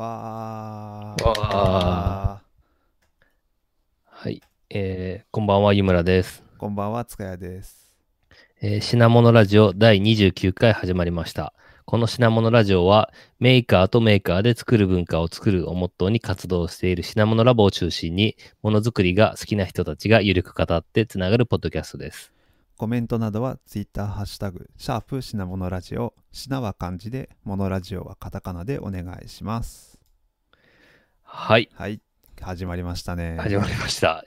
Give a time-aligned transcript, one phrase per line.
[0.00, 1.24] わー。
[1.28, 2.42] わ
[4.06, 4.40] はい、
[4.70, 6.42] えーこんばんは、湯村です。
[6.56, 7.92] こんばんは、塚谷です。
[8.62, 11.52] えー品物ラジオ第29回始まりました。
[11.84, 22.32] この品物ラジオは、メーカーとメーカーで作る文化を作るをモットーに活動している品物ラボを中心に、ものづくりが好きな人たちがゆるく語ってつながるポッドキャストです。
[22.78, 29.89] コメントなどはツイッターハッシュタグ、シャープ品物ラジオ、品は漢字で、モノラジオはカタカナでお願いします。
[31.32, 32.00] はい、はい、
[32.40, 33.36] 始まりましたね。
[33.38, 34.24] 始まりました。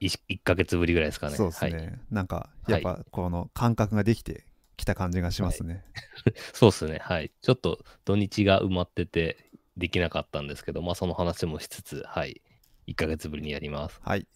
[0.00, 1.36] 1, ヶ月ぶりぐらいですかね。
[1.36, 1.76] そうですね。
[1.76, 4.44] はい、なんか、やっぱこの感覚ができて
[4.76, 5.84] きた感じがしますね。
[6.52, 6.98] そうですね。
[7.00, 7.30] はい。
[7.40, 12.42] ちょっと土日が埋まっててできなかったんですけど、まあその話もしつつ、はい。
[12.88, 14.00] 1ヶ月ぶりにやります。
[14.02, 14.26] はい。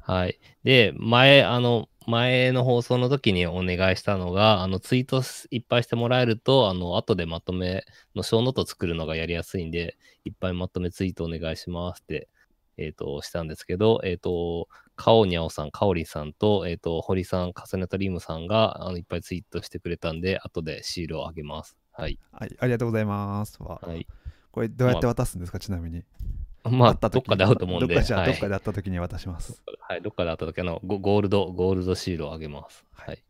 [0.00, 0.40] はい。
[0.64, 7.84] で、前、あの、前の放送の時にお願いしたのが、あの、ツイートいっぱいしてもらえると、あの、後でまとめ
[8.14, 12.28] のショーノート作るのがやりやすいんで、いっぱいまとめツイートお願いしますって、
[12.78, 21.76] えっ、と、したんですけど、えっ、と、カオニャオさん、カオリさんと、えっ、と、堀さん、カサネタリウムさんが、あの、いっぱいツイートしてくれたんで、後でシールをあげます。
[21.92, 22.18] はい。
[22.32, 23.62] はい、ありがとうございます。
[23.62, 24.06] わはい。
[24.50, 26.02] これどうやって渡すんですか、ちなみに。
[26.64, 29.62] まあ、どっかで会うと思うんで、どっかじゃあはいどっかで会った時に渡します。
[29.80, 32.84] はい、どっかで会った時あのゴ、ゴールド、ゴールドシールをあげます。
[32.92, 33.22] はい。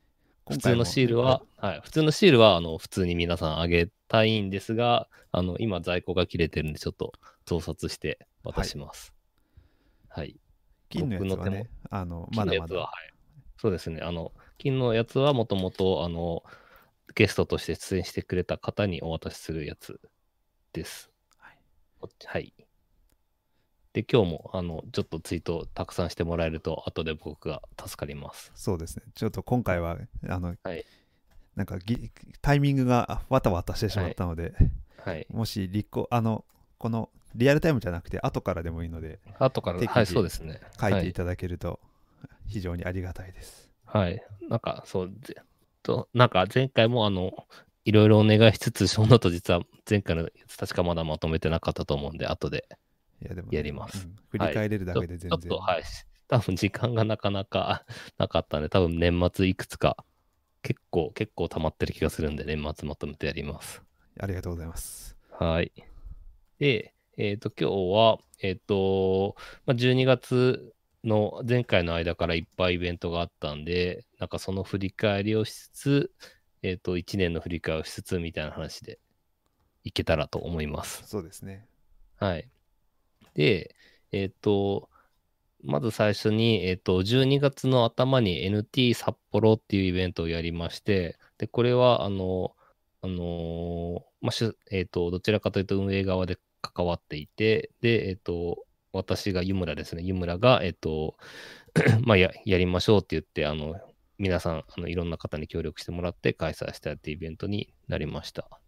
[0.48, 7.12] 普通のシールは、はい、普通のシールは、あの、普通に皆さんあげたいんですが、あの、今在庫が切れてるんで、ちょっと
[7.46, 9.14] 増刷して渡します。
[10.08, 10.36] はい。
[10.88, 12.74] 金のやつはね、あの、まだまだ。
[12.76, 12.86] い。
[13.58, 14.00] そうですね。
[14.02, 16.42] あの、金のやつはもともと、あの、
[17.14, 20.00] ゲストとして出演してくれた方にお渡しするやつ
[20.72, 21.10] です。
[21.38, 21.58] はい
[22.24, 22.52] はい。
[23.92, 28.52] で、今日も、あの、ちょっとツイートたくさんしてもらえると、後で僕が助かります。
[28.54, 29.02] そうですね。
[29.14, 30.84] ちょっと今回は、あの、はい
[31.56, 34.54] なんかぎタイミングがわたわたしてしまったので、
[35.04, 35.26] はい。
[35.30, 36.44] もし立候あの、
[36.78, 40.60] このリアルタイムじゃなくて、後からでもいいので、後から、はい、そうですね。
[40.80, 41.80] 書いていただけると
[42.46, 43.70] 非常にありがたいです。
[43.84, 44.12] はい。
[44.12, 44.22] はい。
[44.48, 45.34] なんか、そう、ぜ
[45.82, 47.32] と、なんか前回も、あの、
[47.84, 52.74] いろいろお願いしつつ、ショーノート実は前回のやつ確かまだまとめてなかったと思うんで、後でい
[53.50, 55.30] やりますうん振り返れるだけで全然。
[55.30, 55.82] ちょちょっと、はい。
[56.28, 57.84] 多分時間がなかなか
[58.18, 59.96] なかったんで、多分年末いくつか、
[60.62, 63.82] 結構、結構溜まってる気がするんで、年末まとめてやります。
[64.18, 65.16] ありがとうございます。
[65.32, 65.72] はい。
[66.58, 69.34] で、えっ、と、今日は、えっ、と、
[69.66, 70.72] まあ、12月
[71.02, 76.12] の前回の間からいっぱいイベントがあったんで、なんかその振り返りをしつつ、
[76.62, 79.00] えっ、と、1年の振り返りをしつつみたいな話で
[79.82, 81.02] いけたらと思います。
[81.06, 81.66] そうですね。
[82.16, 82.48] はい。
[83.34, 83.76] で、
[84.12, 84.88] えっ、と、
[85.62, 92.54] まず最初に、えっ、と、12月の頭に NT 札幌っていうイベントをやりまして、で、これは、あの、
[93.02, 100.02] あのまあ、しゅえっ、と、どちらかというと運営側で関わっていて、で、えっ、と、私が湯村ですね。
[100.02, 101.16] 湯村が、えっ、と、
[102.04, 103.76] まあ、や、やりましょうって言って、あの、
[104.18, 108.59] 皆さん、あの、いろんな方に協力してもらって開催したってイベントになりました。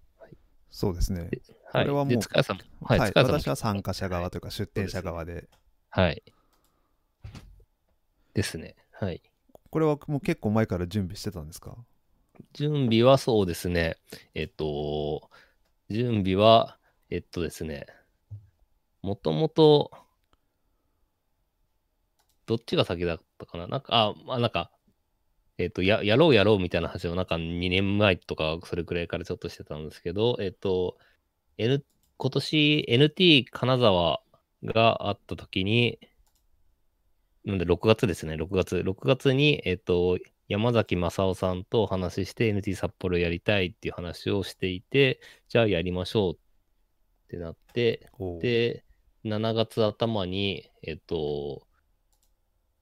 [0.72, 1.30] そうですね。
[1.72, 1.84] はい。
[1.84, 2.62] これはもうはい、塚谷さんも
[3.38, 5.48] 私は参加者側というか出展者側で、
[5.90, 6.22] はい。
[8.34, 8.74] ですね。
[8.90, 9.22] はい。
[9.70, 11.76] これはもう結構前から準備してたんですか？
[12.54, 13.98] 準備はそうですね。
[14.34, 15.30] えっと、
[15.90, 16.78] 準備は、
[17.10, 17.86] えっとですね、
[19.02, 19.90] もともと、
[22.46, 23.66] どっちが先だったかな？
[23.66, 24.70] なんか、あ、まあなんか、
[25.58, 30.96] えっと、や、やろうやろうみたいな話をなんか2年前とかそれくらいからちょっとしてたんですけど、えっと、
[31.58, 31.84] N、
[32.16, 34.22] 今年 NT 金沢
[34.64, 35.98] があった時に、
[37.44, 38.76] なんで6月ですね、6月。
[38.76, 40.18] 6月に、えっと、
[40.48, 46.36] 山崎正夫さんとお話しして NT 札幌やりたいっていう話をしていて、じゃあやりましょうっ
[47.28, 48.10] てなって、
[48.40, 48.84] で、
[49.24, 51.66] 7月頭に、えっと、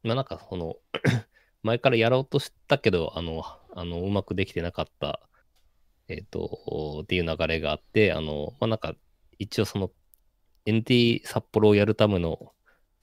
[0.03, 0.77] まあなんかその、
[1.62, 5.21] 前からやろうとしたけど、あの、あの、うまくできてなかった、
[6.09, 8.95] えっと、っていう流れがあって、あの、まあなんか、
[9.39, 9.91] 一応その、
[10.67, 12.53] NT 札幌をやるための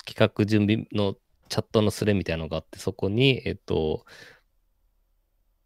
[0.05, 1.15] 企画準備の
[1.49, 4.05] チャットのスレみたいなのがあって、そこに、えっと、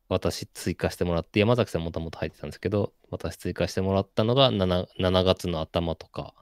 [0.09, 6.33] 私追加してもらって、山崎さんもともと入ってたんですけど、私追加してもらったのが 7, 7月の頭とか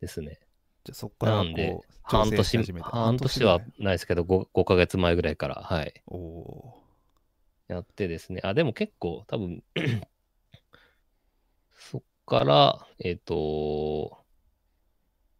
[0.00, 0.45] ですね。
[0.86, 6.82] じゃあそこからなんでこう半年半年はないですけど5、5ヶ月前ぐらいから、はい、おお
[7.68, 8.40] やってですね。
[8.44, 9.62] あ、でも結構多分、
[11.74, 14.18] そっから、えっ、と、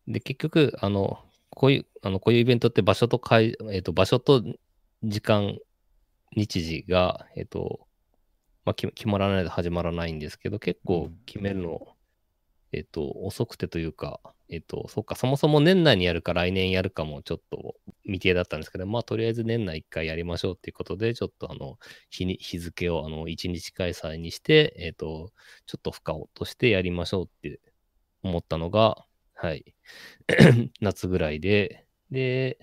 [0.08, 1.20] で、結局、あの、
[1.50, 4.42] こういう、あの、こういうイベントって場所と会、えっ、と、場所と
[5.04, 5.56] 時間、
[6.32, 7.86] 日時が、えっ、と、
[8.64, 11.20] まあ、決決まらないと始まらないんですけど、結構うん。
[11.26, 11.86] 決めるの
[12.72, 21.78] えっ、と、遅くてというか、えっ、と、そっか、そもそも年内にやるか来年やるかもちょっと未定だったんですけど、まあ、とりあえず年内一回やりましょうっていうことで、ちょっとあの、
[22.10, 25.32] 日に、日付をあの、一日開催にして、えっ、と、
[25.66, 27.60] ちょっと負荷を落としてやりましょうって
[28.22, 29.04] 思ったのが、
[29.34, 29.74] はい、
[30.80, 32.58] 夏ぐらいで、で、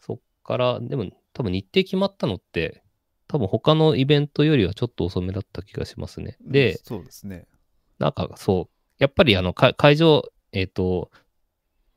[0.00, 2.82] そっから、でも多分日程決まったのって、
[3.28, 6.36] 多分他のイベントよりはちょっと遅めだった気がしますね。
[6.42, 7.46] で、そうですね。
[7.98, 10.22] なんかそう、やっぱりあのか会場、
[10.52, 11.10] えっ、と、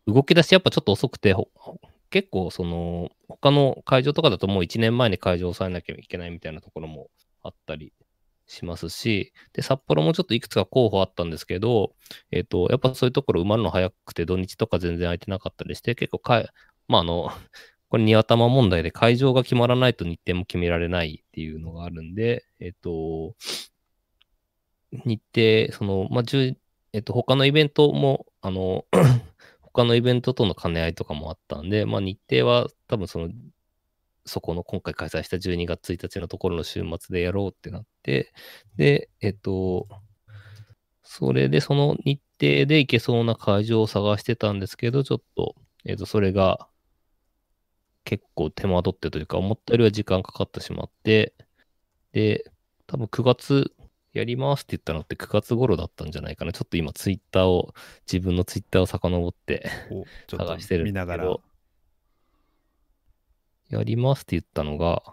[0.08, 1.36] 動き出しやっぱちょっと遅くて、
[2.10, 7.10] 結構その、他の会場とかだともう1年前に会場を抑えなきゃいけないみたいなところも
[7.44, 7.94] あったり
[8.48, 11.94] しますし、で、札幌もちょっといくつか候補あったんですけど、
[12.32, 16.50] えっ、と、やっぱそういうところ埋まるの早くて土日とか全然空いてなかったりして、結構かい、
[16.88, 17.32] まああの、
[17.90, 23.36] これ、に頭問題で会場が決まらないと日程も決められないっていうのがあるんで、えっ、と、
[25.06, 26.24] 日程、その、まあ、
[26.96, 28.86] えっと、他のイベントも、あの、
[29.62, 33.30] 他のイベントとの兼ね合いとかもあったんで、まあ、日程は多分その、
[34.26, 38.32] そこの今回開催した12月1日のところの週末でやろうってなって、
[38.78, 39.90] で、えっと、
[41.04, 45.54] それでその日程で行けそうな会場を探してたんですけど、ちょっと、
[45.84, 46.70] えっと、それが
[48.06, 51.34] 結構手間取ってというか、思ったよりは時間かかってしまって、
[52.14, 52.50] で、
[52.88, 53.74] 多分9月
[54.16, 56.54] やりますって言ったのって9月頃だったんじゃないかな。
[56.54, 57.74] ちょっと今ツイッターを、
[58.12, 59.70] 自分のツイッターを遡って
[60.30, 61.24] 探してるんと見ながら。
[61.26, 61.40] です
[63.70, 65.04] けど、やりますって言ったのが、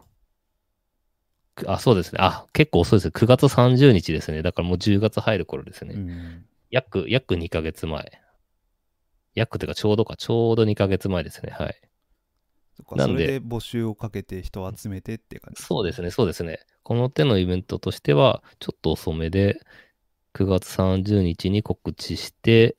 [1.56, 2.18] くあ、そうですね。
[2.22, 3.10] あ、結構遅いですね。
[3.14, 4.42] 9月30日ですね。
[4.42, 5.94] だからもう10月入る頃ですね。
[5.94, 8.22] うん約、約2ヶ月前。
[9.34, 11.52] 約っていうかちょうどか、ちょうど2ヶ月前ですね。
[11.52, 11.74] はい。
[12.88, 16.60] そっかなんでそれで募集をかけて人を集めてっていう感じそうですね、そうですね。
[16.82, 19.60] この手のイベントとしては、ちょっと遅めで、
[20.34, 22.76] 9月30日に告知して、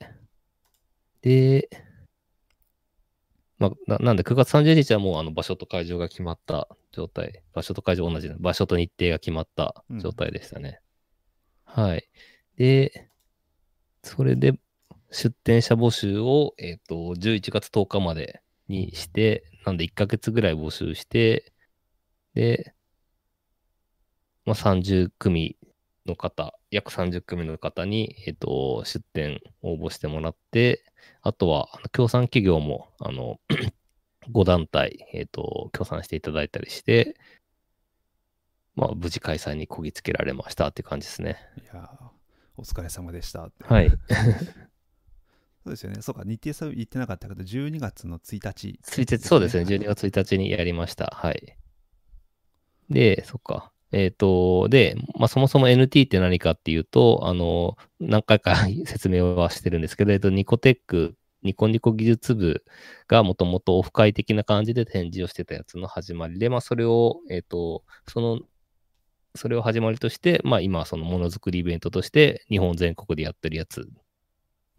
[1.22, 1.68] で、
[3.58, 7.42] まあ、ななんで9月30日はもうあの場所と会場が決まった状態。
[7.54, 8.36] 場所と会場同じな。
[8.38, 10.80] 場所と日程が決まった状態でしたね。
[11.64, 12.08] はい。
[12.56, 13.08] で、
[14.02, 14.58] それで
[15.10, 21.52] 出店者募集を、えっ、と、11月10日までにして、なんで1ヶ月ぐらい募集して、
[22.34, 22.74] で、
[24.44, 25.56] まあ、30組
[26.06, 30.84] の方、約30組の方に、えっ、と、出店応募してもらって、
[31.22, 33.40] あとは、協賛企業も、あの、
[34.32, 37.16] 5団体、えっ、と、協賛していただいたりして、
[38.74, 41.38] まあ、無事開催にこぎつけられましたって感じですね。
[41.62, 42.14] いやー
[42.56, 43.90] お疲れ様でしたはい。
[45.64, 51.06] そうですよねそうか日程さ言ってなかったけど12月の1日1日、そうですね、12月1日にやりました。
[51.16, 51.56] はい。
[52.90, 53.72] で、そっか。
[53.92, 58.56] えっ、と、で、まあ、そもそも NT って何かっていうと、あの、何回か
[58.86, 62.64] 説明はしてるんですけど、えっと、ニコテック、ニコニコ技術部
[63.06, 68.40] がもともとオフ会的な感じで展示をしてたやつの始まりで、まあ、それを、えっ、と、その、
[69.36, 73.88] それを始まりとして、まあ、今、そのものづくりイベントとして、日本全国でやってるやつ、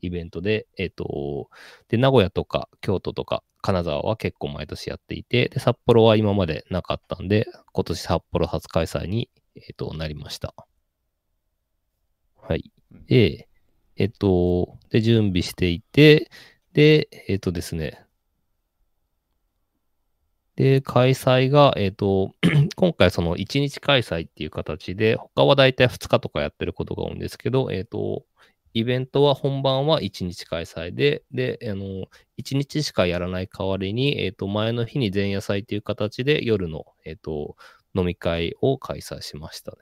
[0.05, 1.50] イベントで、えっ、と、
[1.89, 10.53] で、名古屋とか京都とか金沢は結構毎年やっていて、で、札幌は今までなかったんで、今年札幌初開催に、えっ、と、なりました。
[12.35, 12.71] はい。
[13.07, 13.47] で、
[13.97, 16.29] えっ、と、で、準備していて、
[16.74, 18.05] で、えっ、とですね、
[20.55, 22.31] で、開催が、えっ、と、
[22.75, 28.25] 今回その1日開催っていう形で、他はだいたい2日とかやってることが多いんですけど、えっ、と、
[28.75, 37.55] イベントは本番は1日開催で、で、あの、1日しかやらない代わりに、えっ、と、前の日に前夜祭っていう形で夜の、えっ、と、
[37.96, 39.77] 飲み会を開催しましたね。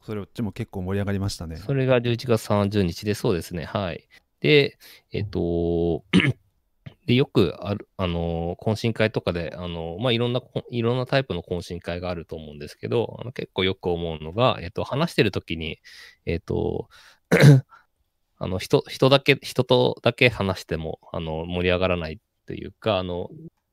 [0.00, 3.64] それっちも結構盛り上がりましたねそれが11月30日で、そうですね。
[3.64, 4.08] はい。
[4.38, 4.78] で、
[5.10, 6.04] えっ、と、
[7.06, 15.80] で、よくある、あの、懇親会とかで、あの、まあ、いろんなこ、いろんなタイプの懇親会があると思うんですけど、あの結構よく思うのが、えっ、と、話してるときに、
[16.26, 16.88] えっ、と、
[18.38, 23.30] あの、人、人だけ、人とだけ話しても、あの、盛り上がらないというか、あの、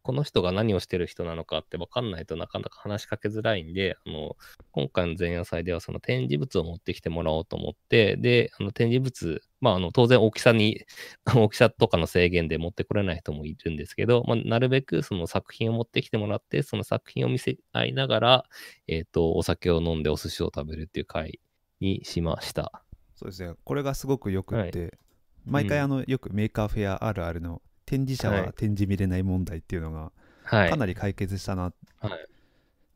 [0.10, 4.38] この人が何をしてる人なのかって分かんないとなかなか話しかけづらいんで、あの、
[4.72, 10.86] 今回の前夜祭ではその展示物を持ってきてもらおうと思って、で、あの展示物、まあ、あの、当然大きさに、
[11.36, 18.46] 大きさとかの制限で持ってこれない人もいるんですけど、まあ、なるべくその作品を持ってきてもらって、その作品を見せ合いながら、
[18.88, 21.40] えっ、と、お酒を飲んでお寿司を食べるっていう会
[21.82, 22.89] にしました。
[23.20, 24.98] そうですねこれがすごくよくって、
[25.46, 30.70] 毎回うんあのよくメーカーフェアあるあるの展示者ははい展示見れない問題っていうのがはい。
[30.70, 31.72] かなり解決したな、は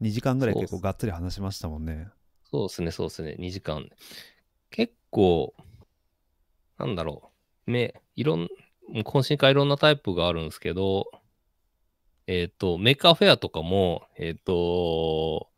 [0.01, 0.05] い。
[0.05, 2.07] 2時間ぐらい結構がっつり話しましたもんね
[2.49, 3.35] そうですね、そうですね。
[3.39, 3.89] 2時間。
[4.69, 5.55] 結構、
[6.77, 7.31] なんだろ
[7.67, 7.71] う。
[7.71, 8.49] め、いろん、
[9.03, 11.09] 懇親会いろんなタイプがあるんですけど、
[12.27, 15.49] えっ、と、メーカーフェアとかも、えっ、と、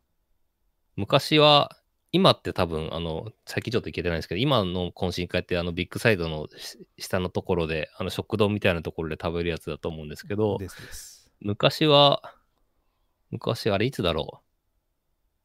[0.96, 1.76] 昔は、
[2.16, 11.30] 今って多分、あの、最近ちょっと行けてないんですけど、今の懇親会って、あの、ビッグサイドのし下のところで、あの、食堂みたいなところで食べるやつだと思うんですけど、ですです。
[11.40, 12.22] 昔は、
[13.30, 14.42] 昔あれいつだろ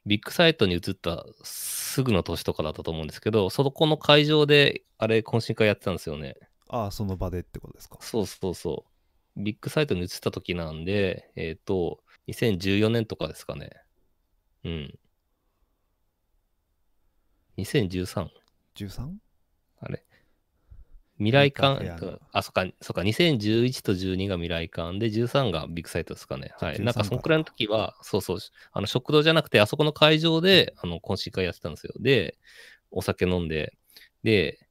[0.05, 0.09] う？
[0.09, 6.35] ビッグサイトに移ったすぐの年とかだったと思うんですけど、そこの会場であれ懇親会やってたんですよね。
[6.69, 7.97] ああ、その場でってことですか？
[8.01, 8.85] そうそうそ
[9.35, 9.43] う。
[9.43, 13.71] ビッグサイトに移った時なんで、えっ、と、2014年とかですかね。
[14.63, 14.99] うん。
[17.62, 18.30] 2013?
[18.75, 19.18] 13?
[19.80, 20.03] あれ？
[21.18, 26.51] 未来館、あ、そっか、そっか、2011と12が未来館で、13がビッグサイトですかね。
[26.58, 26.77] はい。
[26.77, 28.38] 13なんか、そのくらいの時は、そうそう、
[28.72, 31.94] あの、食堂じゃなくて、あそこの会場で、あの、懇親会やってたんですよ。
[32.00, 32.39] で、
[32.89, 33.77] お酒飲んで、
[34.24, 34.68] で、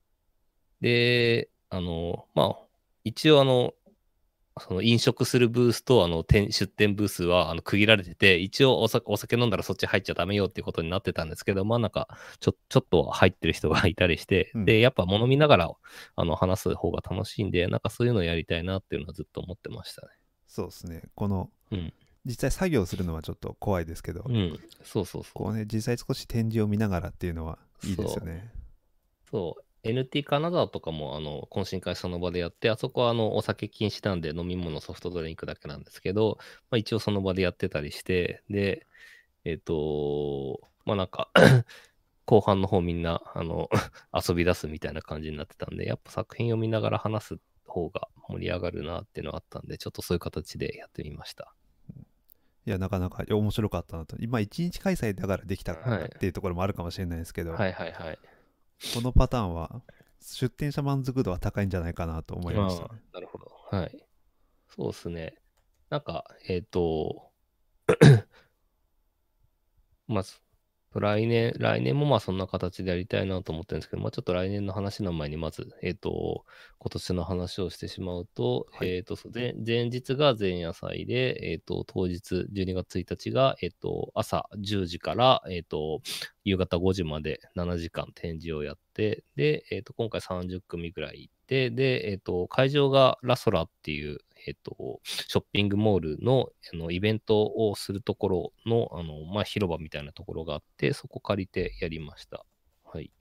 [0.81, 2.57] で、あの、まあ、
[3.05, 3.75] 一応、あの、
[4.61, 12.09] その飲食するブースとあの店出店ブースはあの区切られてて、一応お酒お酒飲んだらそっち入っちゃダメよっていうことになってたんですけど、まあなんか
[12.40, 15.71] ちょちょっと入ってる人がいたりして、うんで、やっぱ物見ながら
[16.17, 20.09] あの話す方が楽しいんで、なんかそういうのをやりたいなっていうのはずっと思ってましたね。
[20.47, 21.02] そうですね。
[21.14, 21.93] この、うん
[22.26, 25.33] 実際作業するのはちょっと怖いですけど、うん、そうそうそう。
[25.33, 28.52] こうね、実際少し展示を見ながらっていうのはいいですよね。
[29.31, 29.62] そう。
[29.83, 36.39] NT カナダとかも、あの、懇親会その場でやって、あそこは、あの、お酒禁止なんで飲み物、ソフトドリンクだけなんですけど、
[36.71, 38.87] まあ一応その場でやってたりして、で、
[39.45, 41.31] えっ、と、まあなんか、
[42.27, 43.71] 後半の方みんな、あの、
[44.13, 51.55] 遊び出すみたいな感じになってたんで、やっぱ作品を見ながら話す方が盛り上がるなっていうのがあったんで、ちょっとそういう形でやってみました。
[52.67, 54.17] いや、なかなか面白かったなと。
[54.21, 58.19] 今、1日開催だからできたはいっていうところもあるかもしれないですけど、はいはいはい。
[58.95, 59.83] このパターンは、
[60.21, 63.51] 出店者満足度は高いんじゃないかなと思いました、なるほど。
[63.71, 64.07] はい。
[64.69, 65.35] そうですね。
[65.91, 67.31] なんか、えっ、と、
[70.07, 70.41] まず、
[70.95, 76.45] 来年、来年もまあそんな形でやりたいなと思ってるんですけど、まあちょっと来年の話の前にまず、えっ、と、
[76.79, 78.97] 今年の話をしてしまうと、はい。
[78.97, 86.01] えっ、と、そう前前日が前夜祭で、えっ、と、当日12月1日が、えっ、と、朝10時から、えっ、と、
[86.45, 102.45] 夕方5時まで7時間展示をやって、で、えっ、と、今回30組ぐらい行って、で、えっ、と、会場がラソラっていう、えっ、と、ショッピングモールのあのイベントをするところの、あの、まあ、広場みたいなところがあって、そこ借りてやりました。
[102.85, 103.13] はい。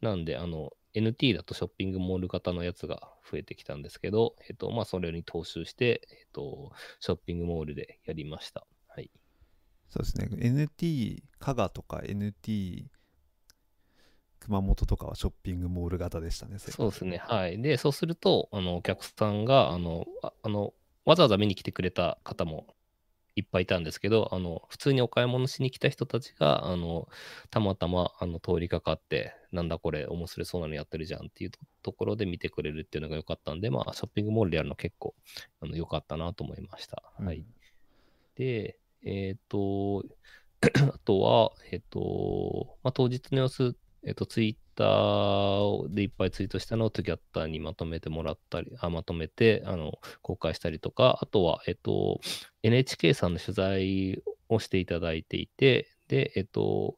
[0.00, 8.66] なんで、あの、NT だとショッピングモール型のやつが増えてきたんですけど、えっ、と、まあ、それに踏襲して、えっ、と、ショッピングモールでやりました。
[8.88, 9.10] はい。
[9.88, 10.28] そうですね。
[10.30, 12.86] NT 加賀とか NT
[14.42, 16.58] 熊本とかはショッピングモール型でしたね。
[16.58, 17.18] そうですね。
[17.18, 17.62] はい。
[17.62, 22.66] で、そうすると、あの、お客さんが、あの、ああの、わざわざ見に来てくれた方も
[23.36, 27.08] いっぱいいたんですけど、あの、普通にお買い物しに来た人たちが、あの、
[27.50, 35.14] たまたま、あの、通りかかって、なんだこれ、面白そうなのやってるじゃんっていうとところで見てくれるっていうのが良かったんで、まあ、ショッピングモールでやるの結構、
[35.60, 37.02] あの、良かったなと思いました。
[37.16, 37.44] はい。
[38.34, 40.04] で、えっ、と、
[40.92, 49.92] あとは、えっ、と、まあ、当日の様子、えっ、と、ツイッターでいっぱいツイートしたのをトゥギャッターにまとめてもらったり、あまとめて、あの、
[50.22, 52.20] 公開したりとか、あとは、えっ、と、
[52.62, 56.96] NHK さんの取材をしていただいていて、で、えっ、と、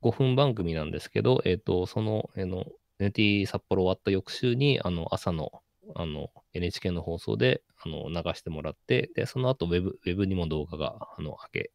[0.00, 2.64] 5分番組なんですけど、えっ、と、その、あの、
[2.98, 5.62] NT 札幌終わった翌週に、あの、朝の、
[5.94, 11.70] あの、NHK の放送で、あの、流してもらって、で、その後、ウェブ、ウェブにも動画が、あの、上げ、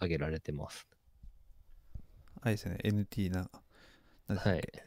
[0.00, 0.88] 上げられてます。
[2.42, 2.78] あれですよね。
[2.84, 3.50] NT な。
[4.28, 4.60] はい。
[4.60, 4.84] け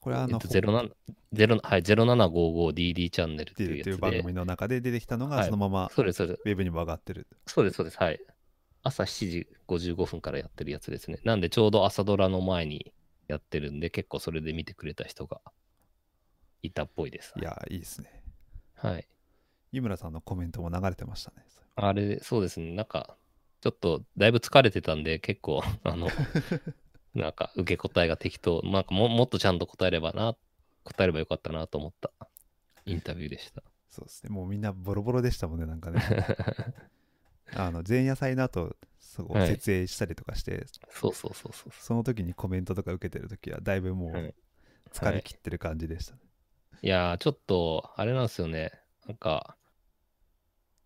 [0.00, 0.90] これはあの、えっと、07
[1.34, 6.42] 0はい、0755DD チャンネルっていうっていう番いうやつで、組の中で出てきたのがはいそのままそうです、そうです。
[6.44, 7.26] ウェブにも上がってる。
[7.46, 7.98] そうです、そうです。
[7.98, 8.20] はい。
[8.84, 11.18] 朝7時55分からやってるやつですね。
[11.24, 12.92] なんで、ちょうど朝ドラの前に
[13.26, 15.40] やってるんで、結構それで見てくれた人が
[16.62, 17.34] いたっぽいです。
[17.36, 18.22] いや、いいですね。
[18.76, 19.08] はい。
[19.72, 21.44] 井村さんのコメントも流れてましたね。
[21.74, 22.72] あれ、そうですね。
[22.72, 23.16] なんか、
[23.60, 26.08] ちょっとだいぶ疲れてたんで、結構、 あの、
[27.14, 30.36] なんか受け答えが適当、なんかももっとちゃんと答えればな、
[30.84, 32.10] 答えればよかったなと思った
[32.84, 33.62] インタビューでした。
[33.90, 34.30] そうですね。
[34.30, 36.00] もうみんなボロボロでしたもんね、なんかね。
[37.54, 41.72] あの前夜祭の後、そうはい設営したりとかして、そうそうそうそう。
[41.72, 44.34] その時にコメントとか受けてる時はだいぶもはいう
[44.92, 46.20] 疲れ切ってる感じでしたね。
[46.82, 48.72] いやー、ちょっと、あれなんですよね。
[49.06, 49.56] なんか、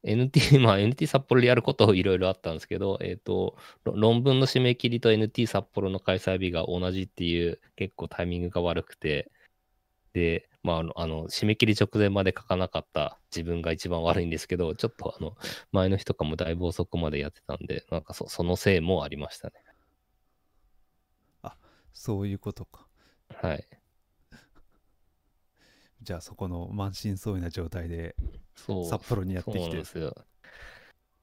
[0.05, 9.31] NT、 まあ NT 札幌でやることいろいろあったんですけど、えっ、と、ろ論文の締め切りと NT 札幌の開催日が同じっていう結構タイミングが悪くて、
[10.13, 15.37] で、まあ、あの、あの締め切り直前まで書かなかった自分が一番悪いんですけど、ちょっとあの、
[15.73, 19.55] 前の日とかもだいぶ遅くまでやってたんで、なんかそそのせいもありましたね。
[21.93, 22.87] そういうことか。
[23.29, 23.80] はい。
[26.03, 28.17] じゃあそこの満身創痍な状態で
[28.55, 28.85] そう。
[28.87, 30.15] 札幌にやってそうきてなんですよ。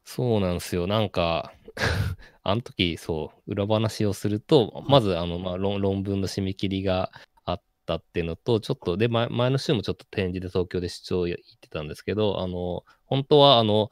[0.03, 0.87] そうなんですよ。
[0.87, 1.53] なんか、
[2.43, 7.11] あの時、そう、裏話をすると、まず、あの、まあ、論論文の締め切りが
[7.43, 13.91] あったっていうのと、ちょっと、で、前前の週もちょっと展示で東京で出張行ってたんですけど、あの、本当は、あの、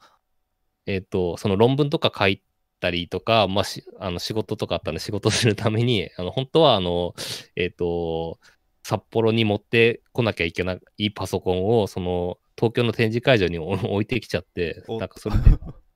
[0.86, 2.42] えっ、と、その論文とか書い
[2.80, 7.14] たりとか、まあ、しあの仕事とかあったんで仕事するために、あの、本当は、あの、
[7.56, 8.38] えっ、と、
[8.86, 15.42] 札幌に持ってこなきゃいけないパソコンを、その、東京の展示会場にお 置いてきちゃって、おなんかそれで、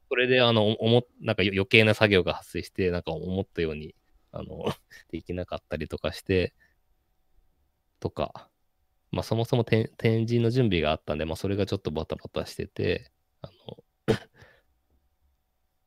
[0.09, 3.95] それで、あの、おも、なんかよ余計な作業が発生して、なんか思ったように、
[4.33, 4.65] あの、
[5.09, 6.53] できなかったりとかして、
[8.01, 8.51] とか、
[9.13, 13.85] まあそもそも展展示の準備があったんで、まあそれがちょっとバタバタしてて、あの、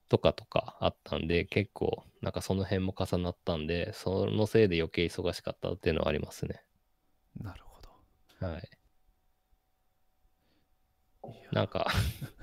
[0.08, 6.64] とかとかあったんで、結構、なんかその辺も重なったんで、そのせいで余計忙しかったっていうのはありますね。
[7.42, 8.48] なるほど。
[8.48, 8.70] はい。
[11.52, 11.88] なんか、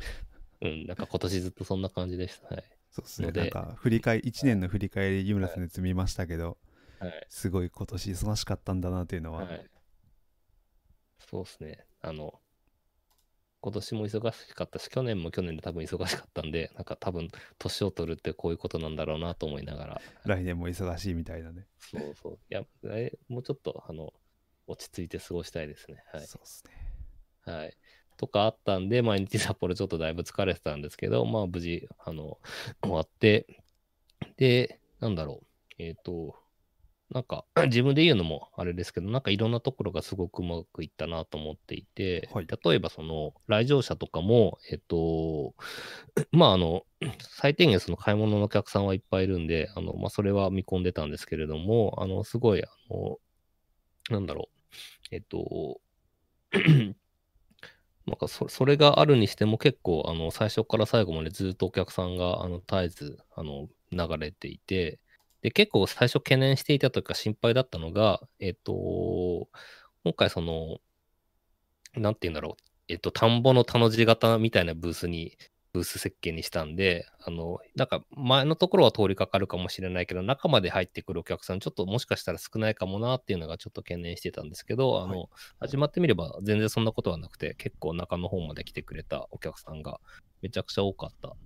[0.62, 2.54] うん、なんか今年ずっとそんな感じでした。
[2.54, 2.64] はい。
[2.90, 3.32] そうですね。
[3.32, 6.58] なんか振り返り、1年の振り返り、湯村さんで積みましたけど、
[6.98, 7.26] はい。
[7.28, 9.70] すごい今年忙しかったんだなっていうのは、はい。
[11.18, 11.86] そうですね。
[12.02, 12.40] あの、
[13.62, 17.28] 今年も忙しかったし、去年も去年で多分忙しかったんで、なんか多分、
[17.58, 21.66] 年を取るってこういうことなんだろうなと思いながら、来年も忙しいみたいなね。
[21.78, 22.38] そうそう。
[22.50, 24.12] いや、来もうちょっと、あの、
[24.70, 26.02] 落ち着いて過ごしたいですね。
[26.12, 26.26] はい。
[26.26, 27.52] そうですね。
[27.52, 27.76] はい。
[28.16, 32.38] とかあったんで、毎日札幌ちょっとだいぶ疲れてたんですけど、まあ無事、あの、
[32.82, 33.46] 終わって、
[34.36, 35.46] で、なんだろう。
[35.78, 36.36] えっ、と、
[37.10, 45.54] なんか、 自分で言うのもあれですけど、なんかいろんなところがすごくうまくいったなと思っていて、はい例えばその、来場者とかも、えっ、と、
[46.30, 46.84] まああの、
[47.20, 53.18] 最低限その買い物のお客さんはいっぱいいるんで、あの、まあそれは見込んでたんですけれども、あの、すごい、あの、
[54.10, 54.59] なんだろう。
[55.10, 55.80] えっ、と、
[58.06, 64.98] なんかそそれがあるにしても結構あの最初から最後までずっとお客さんがあの絶えずあの流れていて
[65.42, 69.48] で結構最初懸念していたというか心配だったのがえっと
[70.04, 70.78] 今回その
[71.94, 75.36] なんて言うんだろうえっと田んぼの田の字型みたいなブースに
[75.72, 85.28] ブース設計にしたんであのなんか前のところは通りかかるかもしれないけど中まで入ってくるお客さんちょっともしかしたら少ないかもなっていうのがちょっと懸念してたんですけどあの、はい
[85.60, 90.00] 始まってみれば全然そんなことはなくて、結構中の方まで来てくれたお客さんが
[90.42, 91.36] めちゃくちゃ多かった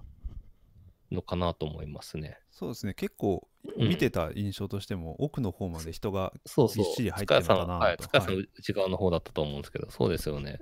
[1.11, 2.39] のかなと思いますね。
[2.51, 2.95] そうですね。
[2.95, 6.85] 結構うん見てた印象としても、奥の方まで人がそうそう。
[6.85, 10.61] びっしり入ってるのかなと塚谷さん、はい、塚谷さん内側の方だったと思うんですけど、そうですよね。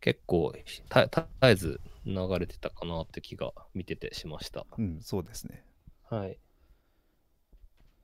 [0.00, 0.52] 結構
[0.88, 4.66] た絶えず流れてたかなって気が見ててしました。
[4.78, 5.64] うん、そうですね。
[6.08, 6.38] はい。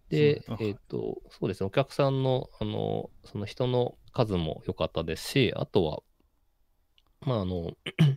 [0.08, 6.02] でえっ、と、そうですね、お客さんの、あの、その人の数も良かったですし、あとは、
[7.22, 7.72] まあ、あの、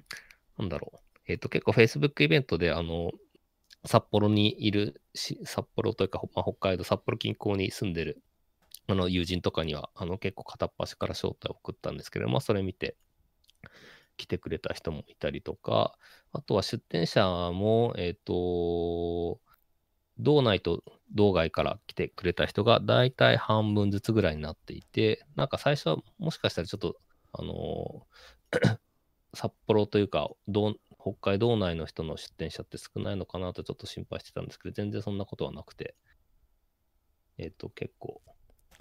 [0.60, 3.12] なんだろう、えっ、と、結構 Facebook イベントで、あの、
[3.86, 8.22] 札幌にいるし、札幌というか、まあ、北海道、札幌近郊に住んでる、
[8.88, 12.98] あの、友人とかには、あの、結構片っ端から招待を送ったんですけど、まあ、それ見て、
[14.18, 15.98] 来てくれた人もいたりとか、
[16.34, 19.40] あとは出店者も、えっ、と、
[20.20, 26.98] 道内と道外から来てくれた人が大体半分ずつぐらいになっていて、なんか最初はもしかしたらちょっと、
[27.34, 28.80] あのー
[29.34, 35.96] 札幌というか、道北海道内の人の出店者って少ないのかなとちょっと心配してたんですけど、全然そんなことはなくて、
[37.38, 38.22] えっ、と、結構、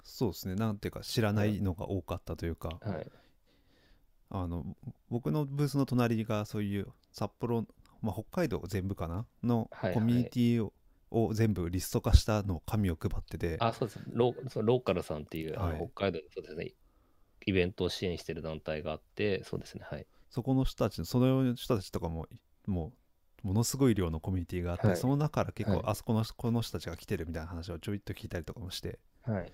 [0.03, 0.55] そうですね。
[0.55, 3.11] なんていうか、知らないのが多かったというか、はい。
[4.31, 4.63] あの
[5.09, 7.65] 僕のブースの隣がそういう札幌、
[8.01, 9.25] まあ、北海道全部かな？
[9.43, 10.71] のコミュニティを,、
[11.09, 13.57] を全部リスト化したのを紙を配ってて。
[13.59, 13.99] あ、そうです。
[14.11, 15.77] ローそうローカルさんっていう、あのはい。
[15.77, 16.73] 北海道でそうですね、
[17.47, 20.05] イベントを支援してる団体があって、そうですね、はい。
[20.29, 22.27] そこの人たちその人たちとかも
[22.67, 22.93] も
[23.43, 24.97] うものすごい量のコミュニティがあって、はい。
[24.97, 25.85] その中から結構、はい。
[25.87, 28.99] あそこのこの人たちが来てるみたいな話をちょいっと聞いたりとかもして。
[29.23, 29.51] はい。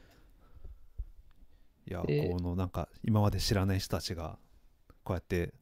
[1.87, 4.39] いやでこのなんか今まで知らない人たちが
[5.05, 5.53] こうやって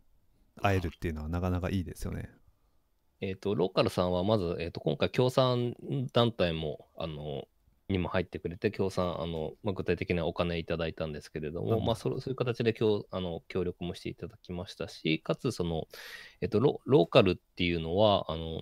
[0.62, 2.32] 会えるっていうのはなかなかいいですよね。
[3.22, 5.76] えっ、と、ローカルさんはまず、えっ、と、今回、協賛
[6.12, 7.48] 団体も、あの、
[7.90, 15.88] にも入ってくれて、協賛、あの、まあ、具体的なお金いただいたんですけれども、うんまあそれ、そういう形で協あの協力もしていただきましたし、かつ、その、
[16.42, 18.62] えっ、とロ、ローカルっていうのは、あの、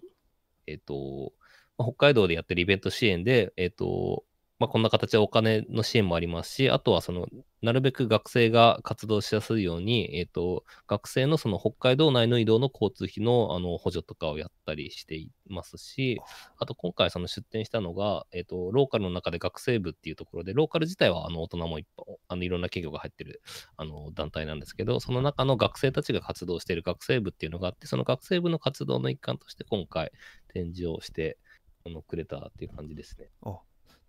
[0.68, 1.34] えっ、と、
[1.78, 4.26] まあ北海道でやってるイベント支援で、えっ、と、
[4.62, 7.28] まあ、こんな形でお金の支援もありますし、あとはその、
[7.64, 16.22] なるべく学生が活動しやすいように、えっ、と、学生のその北海道内の移動の交通費のあの補助とかをやったりしていますし、
[16.60, 23.42] あと今回その出展したのが、えっ、と、ローカルの中で学生部っていうところで、ローカル自体はあの大人もいっぱい、あのいろんな企業が入ってる
[23.78, 30.12] あの団体なんですけど、その中の学生たちが活動している学生部っていうのがあって、その学生部の活動の一環として今回
[30.54, 31.40] 展示をして、
[31.84, 33.32] あのくれたっていう感じですね。
[33.42, 33.58] あ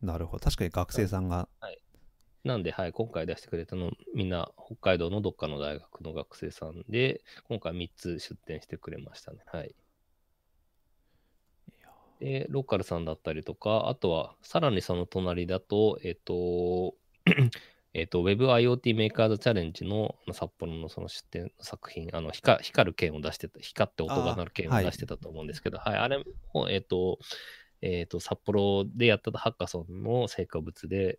[0.02, 1.48] なるほど確かに学生さんが、
[2.44, 9.38] なんで、はい、今回出してくれたの、みんな北海道のどっかの大学の学生さんで、今回3つ出展してくれましたね。
[9.46, 9.74] はい。
[12.18, 16.94] で、ローカルさんだったりとか、あとは、さらにその隣だと、えっ、と、
[17.94, 27.18] えっと、WebIoT メーカーズチャレンジの札幌のその出展作品、あの光光る剣を出してた、光って音が鳴る剣を出してたと思うんですけど、はい、あれも、えっ、と、
[27.82, 31.18] えっ、と、札幌でやったハッカソンの成果物で、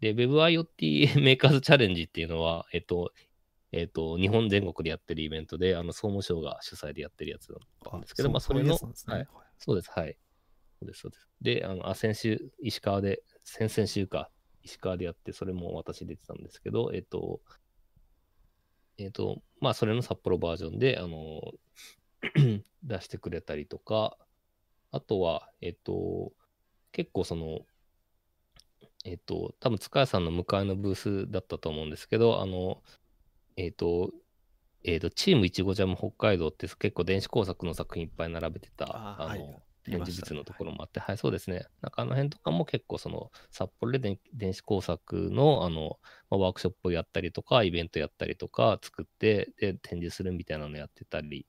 [0.00, 0.66] で、WebIoT
[1.20, 3.12] メーカーズチャレンジっていうのは、えっ、と、
[3.72, 10.16] えっ、と、日本全国でやってるイベントで、あの、総務省が主催でやってるやつだったんですけど、まあ、それの、ういうやつなんですねはいそうです、はい。
[10.78, 11.28] そうです、そうです。
[11.40, 14.30] で、あの、あ先週、石川で、先々週か、
[14.62, 17.40] 石川でやって、それも私出てたんですけど、えっと、
[18.98, 21.40] えっと、まあ、それの札幌バージョンで、あの、
[22.82, 24.16] 出してくれたりとか、
[24.92, 26.32] あとは、えっと、
[26.92, 27.60] 結構その、
[29.04, 32.82] えっと、多分塚谷さんの向かいのブースだったと思うんですけど、あの、
[33.56, 34.10] えっと、
[34.84, 38.86] えっと、チームいちごジャム北海道って結構電子工作の作品いっぱい並べてた、
[39.20, 41.66] あの、展示物のところもあって、はい、そうですね。
[41.80, 45.98] なんかあの辺とかも結構その札幌で電電子工作のあの、
[46.30, 51.46] まあワークショップをやったりとか、イベントやったりとか作って、で、展示するみたいなのやってたり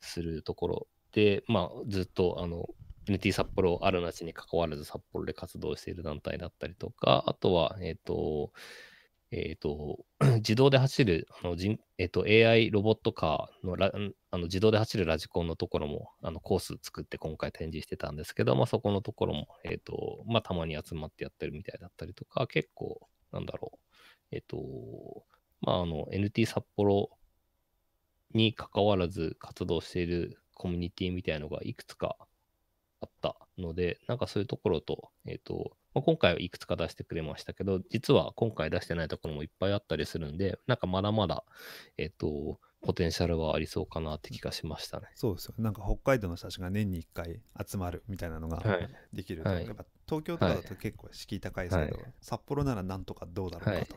[0.00, 2.68] するところで、まあずっとあの、
[3.06, 8.52] NT 札幌あるなしに関わらず札幌で活動している団体だったりとか、あとは、えっ、と、
[9.32, 10.04] えっ、と、
[10.36, 13.90] 自動で走る、あの人えっ、と、AI ロボットカーのラ
[14.30, 23.00] あの自動で走るラジコンのところも、あの、コース作って今回展示してたんですけど、まあ、そこのところも、えっ、と、まあ、たまに集まってやってるみたいだったりとか、結構、
[23.32, 23.78] なんだろう、
[24.32, 25.24] えっ、と、
[25.62, 27.10] まあ、あの、NT 札幌
[28.34, 32.16] に関わらず活動しているコミュニティみたいのがいくつか
[33.00, 41.44] あったので、なんかそういうところと、えっ、と、まあ、今回はいくつか出してくれましたけど、実は今回出してないところもいっぱいあったりするんで、なんかまだまだ、
[41.98, 45.06] えっ、と、ポテンシャルはありそうかなって気がしましたね。
[45.14, 48.88] そうですよなんか北海道の人たちが年に1回集まるみたいなのがはい。
[49.12, 53.96] できると、はいやっぱ東京とかだと結構敷居高いですけど、はい札幌ならなんとかどうだろうかと、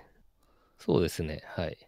[0.78, 1.42] そうですね。
[1.46, 1.78] はい。
[1.82, 1.86] あ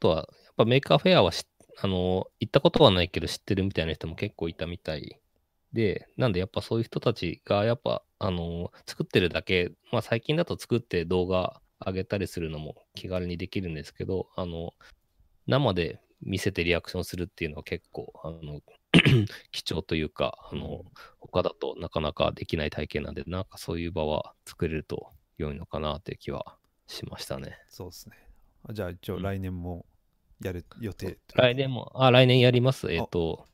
[0.00, 1.46] とは、やっぱメーカーフェアはし
[1.82, 5.18] あの、行ったことはないけど知ってるみたいな人も結構いたみたい
[5.72, 14.74] で、なんでやっぱそういう人たちが、やっぱ、あの、作ってるだけ、まあ最近だと作って動画上げたりするのも気軽にできるんですけど、あの、
[15.46, 18.60] 生で見せてリアクションするっていうのは結構、あの、
[19.52, 20.84] 貴重というか、あの、
[21.18, 27.56] 他だとなかなかできない体験なんで、なんかそういう場は作れると良いのかなっていう気はしましたね。
[27.68, 28.16] そうですね
[28.72, 29.86] じゃあ一応来年も
[30.42, 32.90] やる予定、来年も、あ、来年やります？
[32.90, 33.46] えっ、と、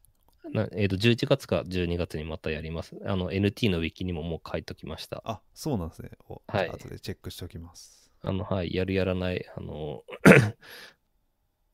[0.52, 2.96] なえっ、と、11月か12月にまたやります。
[3.04, 5.22] あの、NT のウィキにももう書いときました。
[5.24, 10.04] あそうなんですねお、はい後でチェックしておきますあの、はい、やるやらない、あの、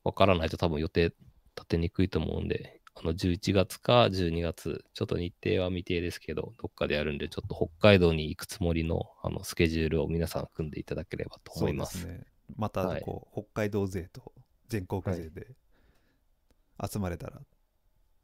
[0.05, 1.13] わからないと多分予定
[1.57, 12.01] 立てにくいと思うんで、あの、11月か12月、ちょっと日程は未定ですけど、どっかでやるんで、ちょっと北海道に行くつもりの、あの、スケジュールを皆さん組んでいただければと思います。
[12.01, 14.33] そうですねまたはいこう、北海道勢と
[14.73, 15.49] 全国勢で
[16.83, 17.43] 集まれたら、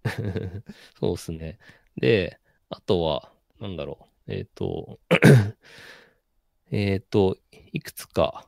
[0.98, 1.58] そうですね。
[1.98, 3.30] で、あとは、
[3.60, 4.32] なんだろう。
[4.32, 4.98] えっ、と、
[6.70, 7.36] えっと、
[7.72, 8.46] いくつか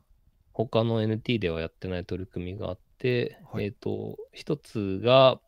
[0.55, 5.39] 他の NT ではやってない取り組みがあって、はいえっ、と、一つが、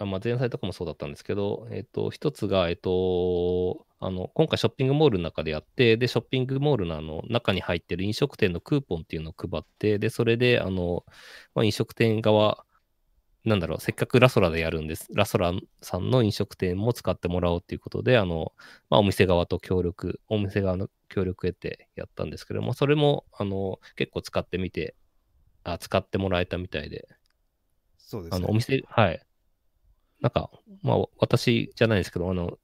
[0.00, 11.04] あまあ、前菜とかもそうだったんですけど、えっ、と、一つが、えっ、と、あの、今回ショッピングモールの中でやって、で、ショッピングモールのあの中に入ってる飲食店のクーポンっていうのを配って、で、それで、あの、
[11.54, 12.64] まあ、飲食店側、
[13.44, 15.08] なんだろう、せっかくラソラでやるんです。
[15.14, 18.52] ラソラさんの飲食店も使ってもらおうっていうことで、あの、
[18.90, 24.96] まあ、お店側と協力、お店側の協力を得てやったんですけども、それも、あの、結構使ってみて、
[25.62, 27.06] あ、使ってもらえたみたいで、
[27.98, 29.22] そうですねあの、お店、はい。
[30.24, 30.48] なんか、
[30.82, 32.56] まあ、私じゃないですけど、あの、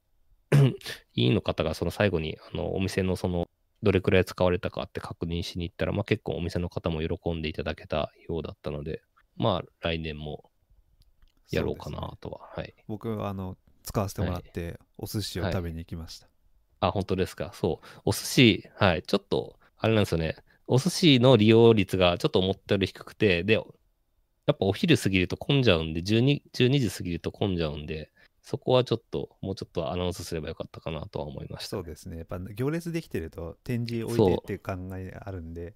[1.13, 3.49] 委員の方がその最後に、あの、お店のその、
[3.83, 9.03] どれくらい使われたかって確認しに行ったら、まあ結構お店の方も喜んでいただけたようだったので、
[9.37, 10.49] まあ来年も
[11.51, 12.49] やろうかなとは。
[12.55, 12.73] はい。
[12.87, 16.29] 僕はあの使わせてもらって、お寿司を食べに行きました、
[16.79, 17.51] あ、本当ですか。
[17.53, 18.01] そう。
[18.05, 19.03] お寿司、はい。
[19.03, 20.35] ちょっと、あれなんですよね。
[20.65, 23.63] お寿司の利用率がちょっと思ったより低くて、で、
[24.51, 28.11] やっぱお昼過ぎると混んじゃうんで、12, 12時過ぎると混んじゃうんで、
[28.41, 35.75] そこはちょっと、もうちょっとアナウンスすればよかったかなとは思いました、そうですねやっぱ行列できてると展示置いてっていう考えあるんで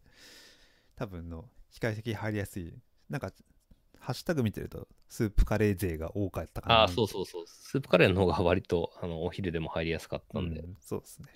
[0.96, 2.74] 多分の比較的入りやすい
[3.10, 3.32] なんか
[4.00, 7.44] ハッシュタグ見てるとスープカレー勢が多かったかなああ、そうそうそう。
[7.48, 10.60] スープカレーの方が割と、あの、お昼でも入りやすかったんで。
[10.60, 11.28] うんそうですね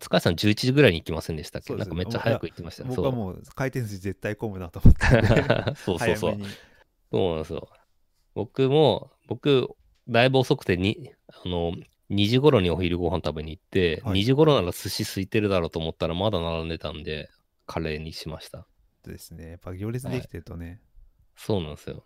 [0.00, 1.68] 塚井さん11時ぐらいに行きませんでしたっけ？
[1.68, 1.88] そうです。
[1.88, 2.84] なんかめっちゃ早く行ってました。
[2.84, 2.90] ね。
[2.90, 5.00] 僕はもう回転寿司絶対混むなと思って。
[5.00, 6.16] たんでそうそう。
[6.16, 6.38] そう
[7.10, 7.68] そうなんですよ。
[8.34, 9.68] 僕も、僕、
[10.08, 11.72] だいぶ遅くてに、あの、
[12.10, 14.20] 2時頃にお昼ご飯食べに行って、はい。
[14.20, 17.28] 2時頃なら寿司空いてるだろうと思ったらまだ並んでたんで、
[17.66, 18.66] カレーにしました。
[19.04, 19.50] ですね。
[19.50, 20.80] やっぱ行列できてるとね、
[21.36, 22.04] そうなんですよ。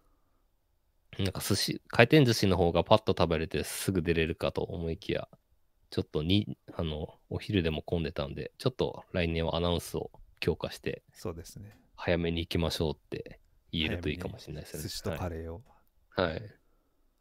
[1.18, 5.28] なんか寿司、回転寿司の方がパッと食べれてすぐ出れるかと思いきや、
[5.92, 13.40] ちょっとに、あの、お昼でも混んでたんで、ちょっと来年はアナウンスを強化して、そうですね早めに行きましょうって
[13.72, 14.83] 言えるといいかもしれないですね。
[14.85, 15.62] 寿司とカレーを、
[16.09, 16.26] はい。
[16.31, 16.42] はい。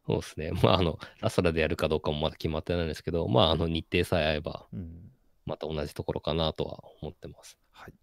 [0.06, 0.52] そうですね。
[0.62, 5.12] まあ、あの、ラソラでやるかどうかもまだ決まってないんですけど、まあ、あの、日程さえ合えば、うん
[5.44, 7.58] また同じところかなとは思ってます。
[7.72, 7.94] はい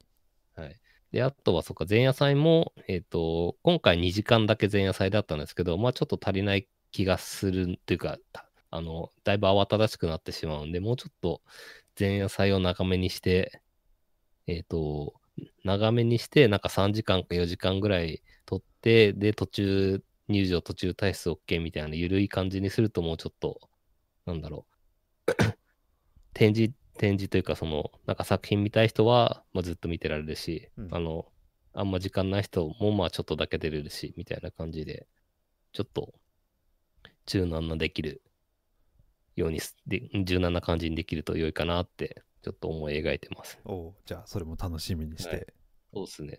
[0.55, 0.75] はい。
[1.13, 11.41] で、あとは、そっか、前夜祭も、えっ、と、今回2時間だけ前夜祭だったんですけど、まあ、ちょっと足りない気がするというか、たあの、だいぶ慌ただしくなってしまうんで、もうちょっと
[11.99, 13.62] 前夜祭を長めにして、
[14.47, 15.13] えっ、と、
[15.63, 23.60] 長めにして、なんか3時間か4時間ぐらい取って、で、途中入場、途中退出 OK みたいな緩い感じにすると、もうちょっと、
[24.25, 24.65] なんだろ
[25.27, 25.32] う、
[26.34, 30.88] 展示、展示というか、その、なんか作品見たい人は、まあ、ずっと見てられるし、うん。
[30.93, 31.25] あの、
[31.73, 35.08] あんま時間ない人も、まあ、ちょっとだけ出れるし、みたいな感じで、
[35.73, 36.13] ちょっと、
[37.25, 38.21] 柔軟なできる
[39.39, 43.60] ようにす、で柔軟な感じにできると良いかなって、ちょっと思い描いてます。
[43.65, 45.45] おうじゃあそれも楽しみにして、はい
[45.91, 46.38] そうですね。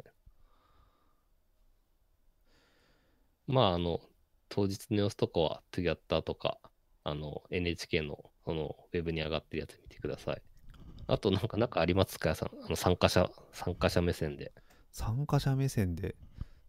[3.48, 4.00] まあ、あの、
[4.48, 6.58] 当日の様子とかは、トゥギャッターとか、
[7.02, 10.42] あの、NHK の、その、ウェブに上がってるやつ見てください。
[11.08, 12.36] あと、なんか、なんかありますか？
[12.36, 14.52] さん、あの、参加者、参加者目線で。
[14.92, 16.16] 参加者目線で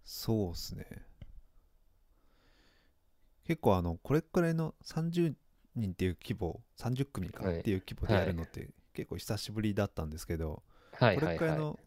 [0.04, 0.86] そうっすね
[3.46, 5.36] 結構あのこれくらいの30
[5.76, 11.34] 人っていう規模30組かはいっていう規模でやるのって結構久しぶりだったんですけど、はいこはいはい。
[11.34, 11.80] れくらいの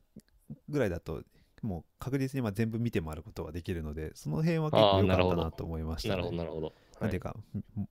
[0.69, 1.23] ぐらいだと
[1.63, 6.39] もう確実にまあ全部見て回ることができるのでその辺は結構良かったなと思いましたなるほど、ね。
[6.39, 6.67] なるほど。
[6.67, 7.37] はいなんていうか、
[7.77, 7.89] ん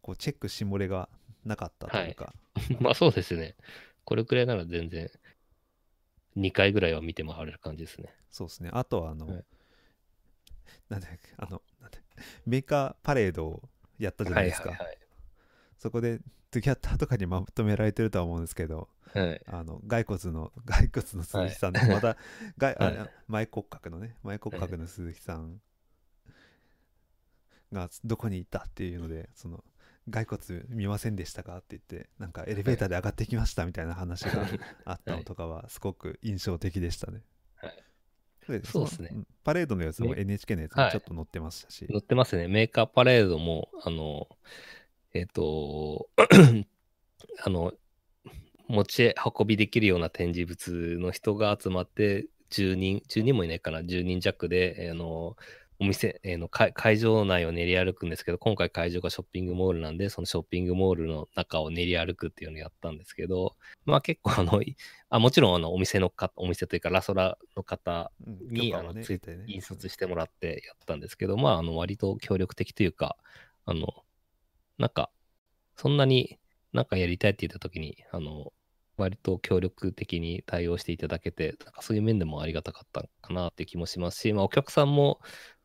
[0.00, 1.08] こうチェックし漏れが
[1.44, 2.32] なかったというか、
[2.80, 3.56] まあ、そうですね。
[4.04, 5.10] これくらいなら全然、
[6.36, 8.08] 2回ぐらいは見て回れる感じですね。
[8.30, 9.44] そうですねあとはあの、はい
[10.88, 11.62] なんだっけあの
[12.46, 13.62] メーカーパレードを
[13.98, 14.98] やったじゃないですか、はいはい
[15.82, 16.20] そこで
[16.52, 19.28] トゥギャッターとかにまとめられてるとは思うんですけどはい。
[19.28, 19.40] はい。
[19.48, 22.16] あの骸骨の骸骨の鈴木さんで、また
[22.56, 23.10] があはい。
[23.26, 24.14] 前骨格のね。
[24.22, 25.60] 前骨格の鈴木さん
[27.72, 29.64] がどこにいたっていうのでその
[30.08, 34.46] 骸骨見ませんでしたかって言ってなんかエレベーターで上がってきましたみたいな話が
[34.84, 37.22] あったのとかはすごく印象的でしたね。
[37.56, 38.60] はい。
[38.60, 39.10] でそうっすね。
[39.42, 40.86] パレードのやつもね NHK のやつはい。
[40.86, 42.46] もちょっと載ってましたし、載ってますね。
[42.46, 44.28] メーカーパレードも、あの、
[45.14, 46.08] えっ、と、
[47.44, 47.72] あの、
[48.68, 55.36] 持ち運びできるような展示物の人が集まって、10人、10人もいないかな、10人弱で、えーあの、
[55.80, 64.76] お店、えーの会会場内を練り歩くんですけど、今回会場がショッピングモールなんで、そのショッピングモールの中を練り歩くっていうのをやったんですけど、まあ結構あの、い
[65.10, 69.44] あもちろんあのお店のか、お店というかラソラの方うんに許可はあのついてね。
[69.48, 73.16] 印刷してもらってやったんですけど、まあ、あの、割と協力的というか、
[73.64, 73.88] あの、
[74.78, 75.10] なんか、
[75.76, 76.38] そんなに
[76.72, 78.52] なんかやりたいって言った時に、あの、
[78.96, 85.20] 割と協力的に対応していただけて、なんかそういう面でもありがたかったかなっていう気もしますし、まあ、お客さんも、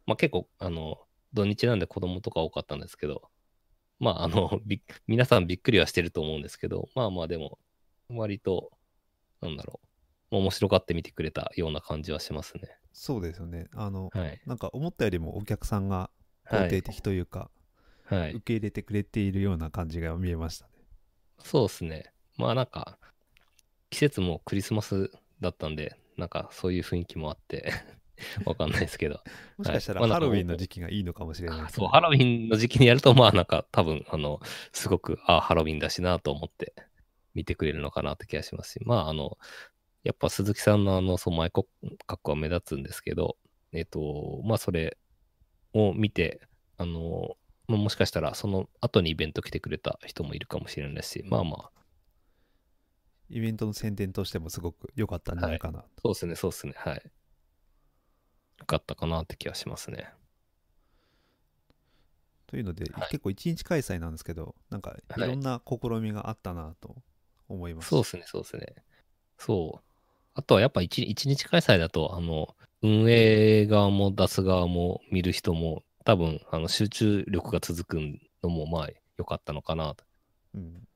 [0.05, 0.97] まあ、結構、あの、
[1.33, 3.29] 土日なんで子供とか多かったんですけど、
[3.99, 7.59] まあ、あの、び皆さんびっくりはしてると思うんですけど、まあまあでも、
[8.09, 8.71] 割と、
[9.41, 9.81] なんだろ
[10.31, 12.63] う、面白がって見てくれたような感じはしますね。
[12.93, 14.41] そうですよねあの、はい。
[14.45, 16.09] なんか思ったよりもお客さんが
[16.45, 17.49] はい肯定的というか、
[18.09, 18.39] はい受。
[18.41, 20.71] け入れてくれているような感じが見えましたね。
[21.39, 22.11] そうですね。
[22.37, 22.97] まあなんか、
[23.89, 27.71] 季節もクリスマスだったんで、なんかそういう雰囲気もあって、
[28.45, 29.21] わかんないですけど。
[29.57, 34.39] もしかしたらまあなんかハロウィンの時期がいいのかもしれないそう、ハロウィンの時期にやると、まあなんか多分、あの、
[34.71, 36.73] すごく、あハロウィンだしなと思って
[37.33, 39.37] 見てくれるのかなって気がしますし、まああの、
[40.03, 41.67] やっぱ鈴木さんのあの、そう、前骨
[42.05, 43.37] 格は目立つんですけど、
[43.73, 44.97] えっと、まあそれ
[45.73, 46.41] を見て、
[46.77, 51.71] あの、まあもしかしたらその後にイベント来てくれた人もいるかもしれないし、まあまあ、
[53.29, 56.73] イベントの宣伝としてもすごく良かったんじゃないかな、そうですね、そうですね。
[56.77, 57.01] はい。
[58.59, 60.09] よかったかなって気がしますね。
[62.47, 66.95] というので、はい結構一日開催なんですけどなんかいろんな試みがあったなと
[67.49, 68.75] 思います、そうですね、そうですね。
[69.37, 69.83] そう。
[70.33, 77.97] あとはやっぱ一一日開催だと、あの、運営側も出す側も見る人も、多分、あの、集中力が続く
[78.41, 80.05] のも、まあ、良かったのかなと。
[80.55, 80.87] うん、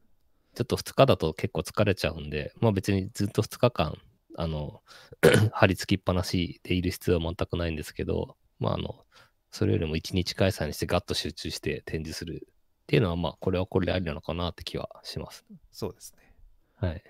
[0.56, 3.98] ちょっと2日だと結構疲れちゃうんで、まあ別にずっと2日間、
[4.38, 4.82] あの、
[5.52, 9.04] 張り付きっぱなしでいる必要は全くないんですけど、まああの、
[9.50, 15.44] それよりも1日開催にしてガッと集中して展示するっていうのは、まあこれはこれでありなのかなって気はします。
[15.74, 16.34] そうですね
[16.78, 17.04] はい。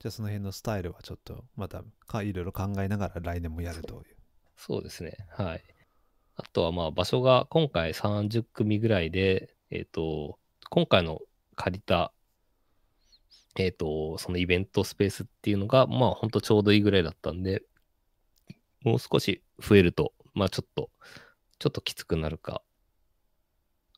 [0.00, 4.16] じゃあその辺のスタイルはちょっとまたかいろいろ考えながら来年もやるという
[4.56, 5.16] そうですね。
[5.30, 5.73] はい。
[6.36, 10.38] あとはまあ場所が今回30組ぐらいで、えっ、と、
[10.70, 11.20] 今回の
[11.54, 12.12] 借りた、
[13.56, 17.62] えっ、と、そのイベントスペースっていうのが、まあ本当ちょうどいいぐらいだったんで、
[18.82, 20.90] もう少し増えると、まあちょっと、
[21.60, 22.62] ちょっときつくなるか、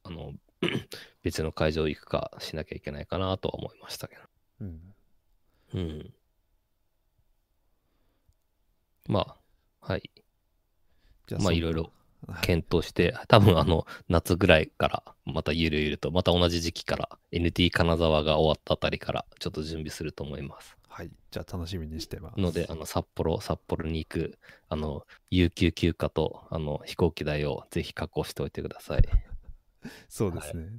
[0.02, 0.32] あの、
[1.22, 4.20] 別の会場行くかしなきゃいけないかなとは思いましたけど。
[4.60, 4.80] うん
[5.74, 6.14] うん。
[9.08, 9.36] ま
[9.80, 10.10] あ、はい。
[11.40, 12.05] まあいろいろはい
[12.42, 20.76] 検討して、多分あの、夏ぐらいから、またゆるゆると、また同じ時期から、NT 金沢が終わったあたりから、ちょっと準備すると思います。
[20.88, 24.38] はいじゃあ楽しみにしてますので、あの、札幌、札幌に行く、
[24.70, 29.02] あの、有給休暇と、あの、飛行機代をぜひ確保しておいてください。
[30.08, 30.78] そうですね、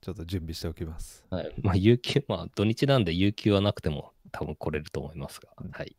[0.00, 1.54] ちょっと準備しておきますはい。
[1.62, 5.96] まあ、有給、まあ、土日なんで有給はなくても、多分来れると思いますが、うんはい。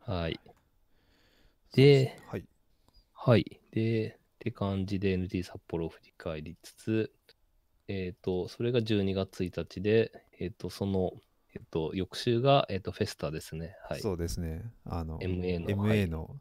[0.00, 0.40] はい。
[1.74, 2.44] で、はい
[3.24, 3.60] はい。
[3.70, 7.12] で、って感じで NT 札幌を振り返りつつ、
[7.86, 11.12] えっ、と、それが12月1日で、えっ、と、その、
[11.54, 13.76] えっ、と、翌週が、えっ、と、フェスタですね。
[13.88, 14.00] はい。
[14.00, 15.68] そうですねあの MA の。
[15.68, 16.36] MA の、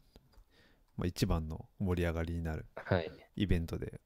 [0.97, 3.11] まあ、一番の盛り上がりになるはい。
[3.35, 4.01] イベントで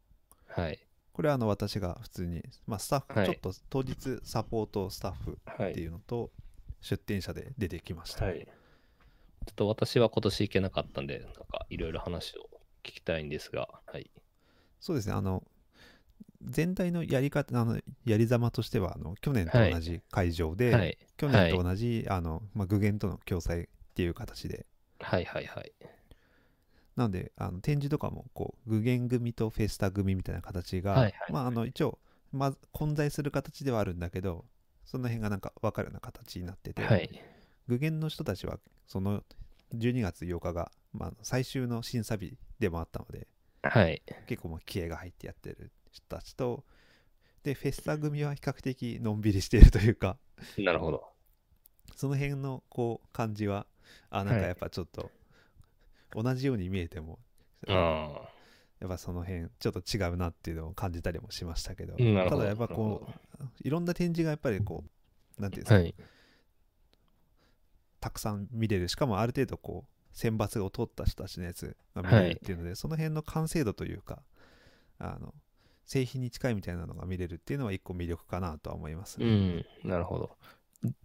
[0.48, 0.78] はい。
[1.14, 5.74] これはあの私が普通に、まあ、スタッフ、はいちょっと当日サポートスタッフってはい。
[5.76, 6.30] いうのと
[6.82, 8.46] 出店者で出てきました、はい。
[9.46, 12.50] ちょっと私は今年行けなかったんで、なんか、いろいろ話を
[12.86, 14.10] 聞きたいんですが、はい。
[14.80, 15.44] そうですねあの
[16.44, 20.98] 全体のやり方あのやりざまとしてはあの去年と同じ会場で、はい。
[21.18, 24.66] 去年と同じ、あのまあ、具現との共催っていう形で
[25.00, 25.72] はいはいはい。
[26.96, 31.98] なのであの展示とかもこう具現組とフェスタ組みたいな形が、はいはいまああの一応
[32.32, 34.46] まず混在する形ではあるんだけど
[34.86, 37.10] その辺がなんか分かるような形になってて、はい。
[37.68, 39.24] 具現の人たちはその
[39.74, 43.28] 12月8日が、まあ、最終の審査日でもあったので
[43.62, 44.02] はい。
[44.28, 46.64] 結構もう気合が入ってやってる人たちと
[47.44, 50.18] でフェスタ組は比較的のんびりしているというか
[50.58, 51.04] なるほど。
[51.96, 53.66] その辺のこう感じは
[54.10, 55.12] あなんかやっぱちょっと
[56.14, 57.20] 同じように見えても、
[57.68, 58.30] あ
[58.80, 63.08] やっぱその辺ちょっと違うなっていうのを感じたりもしましたけどどただやっぱこ
[63.40, 64.84] ういろんな展示がやっぱりこ
[65.38, 65.78] うなんていうんですあ。
[65.78, 65.96] か、はい。
[68.00, 74.24] たくさん見れるしかもある程度こう選抜を取った人たちのやつが見れるっていうので、その辺の完成度というか
[74.98, 75.34] あの
[75.86, 79.66] 製品に近いみたいなのが見れるっていうのは一個魅力かなとは思います、うん。
[79.84, 80.32] なるほど。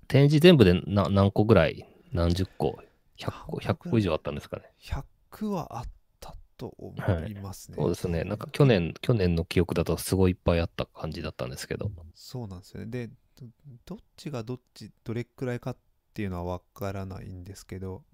[0.06, 1.84] 展示全部でな何個ぐらい？
[2.12, 2.78] 何十個
[3.18, 5.84] ?100 個 ?100 個以上あったんですかね？100はあっ
[6.20, 6.94] たと思
[7.26, 8.22] いますね、そうですね。
[8.22, 11.90] なんか去年、去年の記憶だとすごいいっぱいあった感じだったんですけど。
[12.14, 13.08] そうなんですよねで
[13.40, 13.46] ど
[13.86, 15.76] どっちがどっちどれくらいかっ
[16.14, 18.04] ていうのは分からないんですけど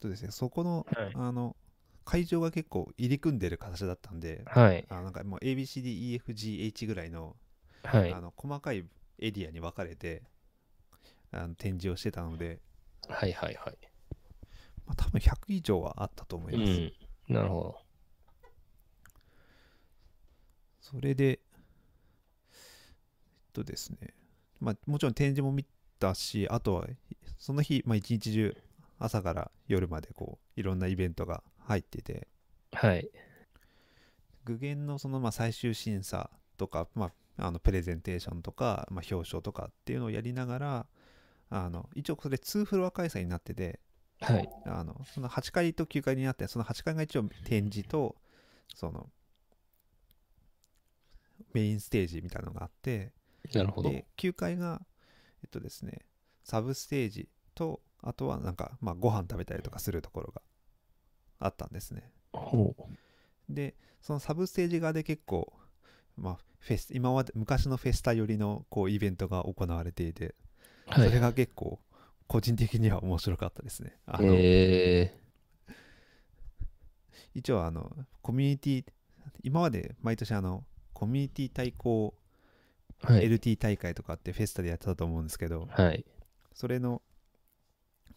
[0.00, 1.12] とですねそこのはい。
[1.14, 1.56] あの
[2.04, 4.84] 会場が結構入り組んでる形だったんではい。
[4.90, 7.34] あなんかもう ABCDEFGH ぐらいの,、
[7.82, 8.20] はいあ。
[8.20, 8.84] の細かい
[9.18, 10.22] エリアに分かれて
[11.32, 12.60] あの展示をしてたので、
[13.08, 13.78] はいはいはい。
[14.86, 17.34] まあ、多分100以上はあったと思いうます、ん。
[17.34, 17.76] なるほ
[20.80, 21.38] それでえっ
[23.54, 24.14] とですね
[24.60, 25.64] まあもちろん展示も見
[25.98, 26.86] たしあとは
[27.38, 28.56] その日、まあ、一日中
[28.98, 32.28] 朝から夜までこういろんなイベントが入ってて
[32.70, 32.88] ど。
[32.88, 33.08] はい。
[34.44, 40.86] 具現のそのまあ最終審査とか、まあ、あのプレゼンテーションとか、まあ、表彰とかっていうのをやりながら
[41.50, 43.80] あの一応それ2フロア開催になってて
[44.20, 44.48] はい。
[44.66, 48.16] あのその8階と9階になってその8階が一応展示と
[48.74, 49.08] その
[51.52, 53.12] メインステージみたいなのがあって
[53.52, 53.90] なるほど。
[53.90, 54.80] で9階が
[55.42, 56.00] えっとですね
[56.42, 60.42] サブステージとあとはなんか、まあ、ご飯食べたりとかするところが
[61.40, 62.74] あったんですねほ
[63.48, 65.52] でそのサブステージ側で結構
[66.16, 70.34] まあ、フェス今まで昔のフェスタよりのこうイベントが行われていて、
[70.86, 71.08] はい。
[71.08, 71.80] それが結構
[72.26, 73.96] 個人的には面白かったですね。
[74.06, 75.12] あのえ
[77.34, 77.90] 一応あの
[78.22, 78.84] コミュニティ
[79.42, 83.26] 今まで毎年あのコミュニティ対抗ー、はい。
[83.28, 86.04] LT 大会とかってフェスタでやってたと思うんですけど、はい。
[86.52, 87.02] それの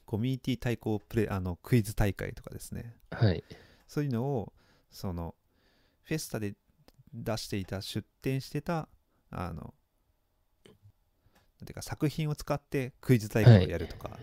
[0.07, 3.43] コミュニティ対抗プレあのクイズ大会とかですねはい。
[3.87, 4.53] そういうのを
[4.89, 5.35] その
[6.03, 6.55] フェスタで
[7.13, 8.87] 出していた出展してた
[9.29, 9.73] あの
[11.59, 14.17] なんていうか作品を使ってクイズ大会をやるとか、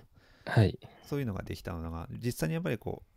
[0.47, 0.79] はい。
[1.07, 3.15] そういうのができたのが実際にやっぱりこう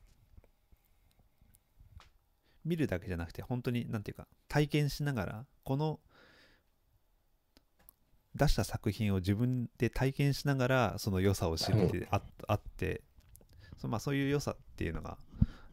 [2.67, 5.99] 見るだけじゃなくて本当になんていうか体験しながらこの
[8.37, 13.01] 出した作品を自分で体験しながらその良さを知るってあ,、あって
[13.77, 15.17] そ,、まあ、そういう良さっていうのが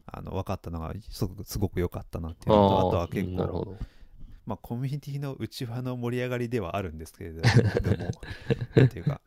[0.05, 3.77] あの分かったのがすごくすごく良かったなっていうのとあとは結構。
[4.45, 7.41] まあ、コミュニティの内輪の盛り上がりではあるんですけれども
[8.75, 9.19] なんていうか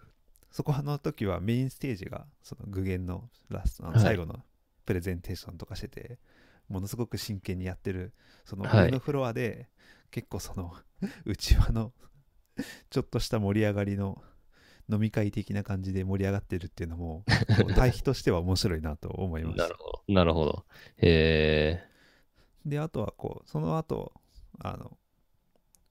[0.53, 4.45] そこの時はメインステージがその具現のラストあのはい最後の
[4.86, 6.18] プレゼンテーションとかしてて、
[6.68, 8.14] ものすごく真剣にやってる
[8.47, 9.68] そのはい上のフロアで
[10.11, 10.74] 結構その
[11.26, 11.93] 内輪の
[12.90, 14.22] ちょっとした盛り上がりの
[14.90, 17.24] 飲み会的な感じで盛り上がってるっていうのも
[17.76, 20.14] 対比としては面白いなと思いましたなるほど。
[20.14, 20.64] なるほど。
[20.98, 21.84] え
[22.64, 24.12] であとはこうその後
[24.59, 24.98] あの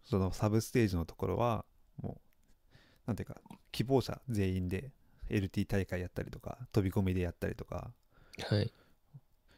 [0.04, 1.66] そのサブステージのところは
[2.02, 2.22] も
[2.74, 3.42] うなんていうか
[3.72, 4.92] 希望者全員で
[5.30, 8.72] LT 大会やったりとか飛び込みでやったりとかー、はい。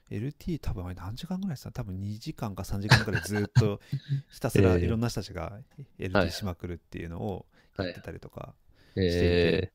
[0.10, 3.80] LT 多分あれ何時間ぐらいですか多分2時間か3時間ぐらいずっと
[4.30, 7.46] ひたすらええいろんな人たちがはい LT しまくるっていうのを
[7.76, 8.02] はいやって。
[8.02, 8.56] たりとか、
[8.96, 9.72] え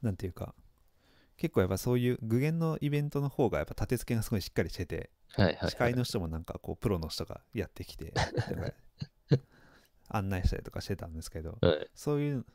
[0.00, 0.54] なんていうか
[1.36, 5.70] 結構やっぱそういう具現のイベントの方がやっぱ立て付けがすごいしっかりしててー、はいはい、はい。
[5.70, 8.12] 司会の人もなんかこうプロの人がやってきて
[10.08, 11.90] 案内したりとかしてたんですけどはい。
[11.94, 12.46] そういう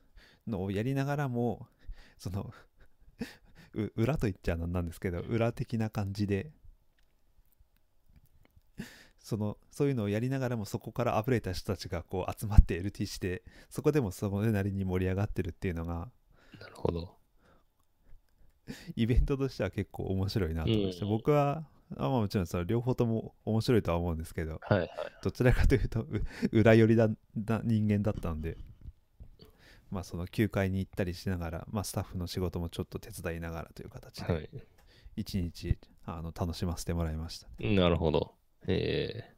[0.47, 1.67] のをやりながらも
[2.17, 2.66] そのう
[3.95, 6.51] 裏と言っちゃなんなんですけど裏的な感じで
[9.19, 16.09] そのそういうのをやりながらもそこからあふれた人たちがこう集まって LT してそこでもそれなりに盛り上がってるっていうのが
[16.59, 17.17] なるほど。
[18.95, 21.65] イベントとしては結構面白いなと思いました、うん僕は
[21.95, 24.89] あまあもちろんその両方とも面白いとは思うんですけどはいはい。
[25.23, 28.57] どちらかというとう裏寄りだな人間だったんで
[29.89, 34.49] まあその休会に行ったりしながら、まあ、スタッフの仕事もちょっと手伝いながらという形はで
[35.15, 37.75] 一日あの楽しませてもらいました、い。
[37.75, 38.35] なるほど。
[38.67, 39.33] え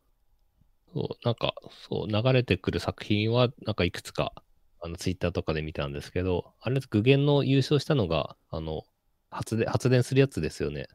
[0.91, 1.53] ー、そう、なんか、
[1.87, 4.33] そう、流れてくる作品は、なんかいくつか、
[4.81, 8.83] あの、ツイッターとかで見たんですけど、あれ、具現の優勝したのが、あの、
[9.29, 10.87] 発電、発電するやつですよね。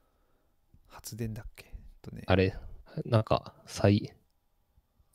[0.87, 1.67] 発電だっけ？
[1.67, 2.57] えっとねあれ、
[3.05, 4.15] なんか、最、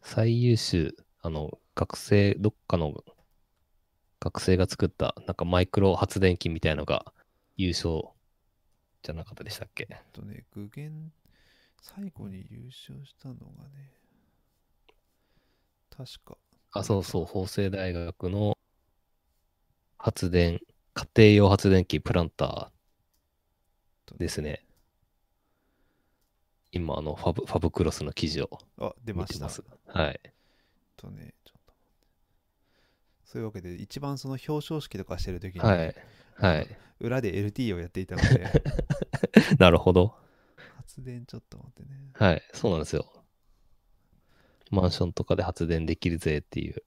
[0.02, 3.04] 最優秀、あの、学生、どっかの
[4.20, 7.14] 学生が作った、なんかマイクロ発電機みたいのが
[7.56, 8.04] 優勝
[9.02, 9.88] じゃなかったでしたっけ？
[10.12, 10.92] とね具現
[11.82, 13.94] 最後に優勝したのがね
[15.90, 16.38] 確か
[16.72, 18.58] あ、そうそう、法政大学の
[19.98, 20.60] 発電、
[20.94, 22.72] 家庭用発電機プランタ
[24.06, 24.66] とーですね。
[26.72, 29.64] 今、あの、ファブ、ファブクロスの記事をあ出ましてた見ます。
[29.88, 30.20] はい。
[30.96, 31.34] とね
[33.32, 35.96] そういうわけで一番その表彰式とかしてる時に、はい。
[36.34, 36.68] はい。
[37.00, 38.52] 裏で LT をやっていたので
[39.60, 40.16] なるほど。
[40.78, 42.42] 発電ちょっと待ってねはい。
[42.54, 43.24] そうなんですよ。
[44.72, 46.84] マンションとかで発電できるぜっていう。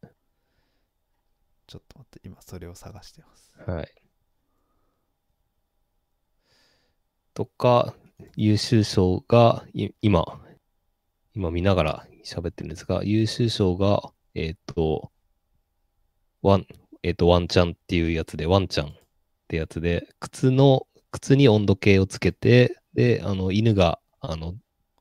[1.69, 3.95] ちょっと待って今それを探してますはい。
[7.35, 7.95] とか、
[8.35, 10.25] 優秀賞が、い今、
[11.35, 15.13] 今見ながら喋ってるんですが、優秀賞が、えっ、と、
[16.43, 16.67] ワン、
[17.03, 18.91] えっ、と、ワンちゃんっていうやつで、ワンちゃんっ
[19.49, 24.55] てやつで、靴の、靴に温度計をつけて、で、あの、犬が、あの、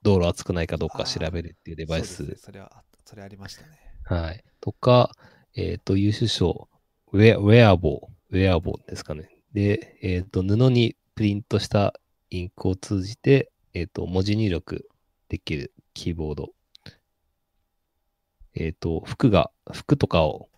[0.04, 3.68] 道路熱くないかどうか調べるっていうデバイスそね、それはあそれありましたね
[4.04, 4.44] はい。
[4.60, 5.12] とか、
[5.56, 6.70] えっ、と、優秀賞、
[7.12, 9.30] ウェア、ウェアボー、ウェアボーですかね。
[9.54, 11.94] で、えっ、と、布にプリントした
[12.30, 14.88] インクを通じて、えっ、と、文字入力
[15.30, 16.50] できるキーボード。
[18.54, 20.50] えっ、と、服が、服とかを、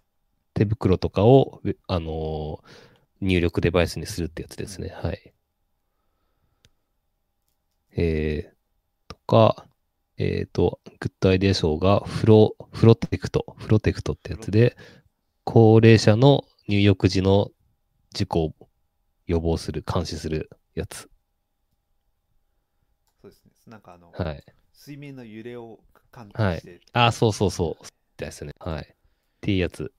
[0.53, 2.93] 手袋とかを、あのー
[3.23, 4.89] 入力デバイスにするってやつですね。
[4.89, 5.33] はい。
[7.95, 8.55] えー、
[9.07, 9.65] とか、
[10.17, 14.75] えっ、と、グッドアイデア賞がフロ、フロテクト、フロテクトってやつで、
[15.45, 17.49] 高齢者の入浴時の
[18.13, 18.53] 事故を
[19.25, 21.09] 予防する、監視するやつ。
[23.21, 24.43] そうですねなんかあの、はい。
[24.73, 25.79] 水面の揺れを
[26.11, 27.85] 感知はいして、あ、そうそうそう。
[28.17, 28.51] ですね。
[28.59, 28.87] はい。
[28.91, 28.95] っ
[29.41, 29.91] ていうやつ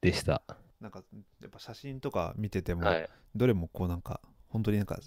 [0.00, 0.42] でした。
[0.80, 1.02] なんか
[1.40, 3.08] やっぱ写真とか見てても、はい。
[3.34, 4.98] どれもこうなんか本当になんか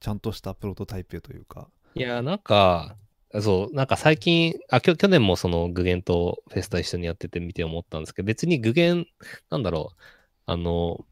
[0.00, 2.94] ちゃんとしたプロトタイプというかいや、なんか、
[3.40, 9.06] そう、なんか最近、あ、去年もその具現とフェスタ一緒にやってて見て思ったんですけど、別に具現、
[9.48, 10.02] なんだろう、
[10.44, 11.06] あの、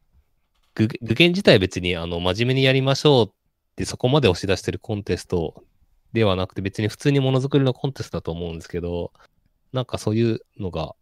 [0.75, 3.31] 具具現自体別にあの真面目にやりましょうっ
[3.77, 5.63] てそこまで押し出してるコンテスト
[6.13, 9.11] ではなくて、別に普通にものづくりのコンテストだと思うんですけど、
[9.73, 10.95] なんかそういうのが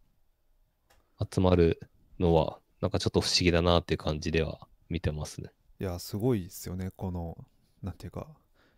[1.30, 1.78] 集まる
[2.18, 5.50] のは、なんかちょっと不思議だなっていう感じでは見てますね。
[5.80, 6.90] いやすごいですよね。
[6.96, 7.36] この
[7.82, 8.28] なんていうか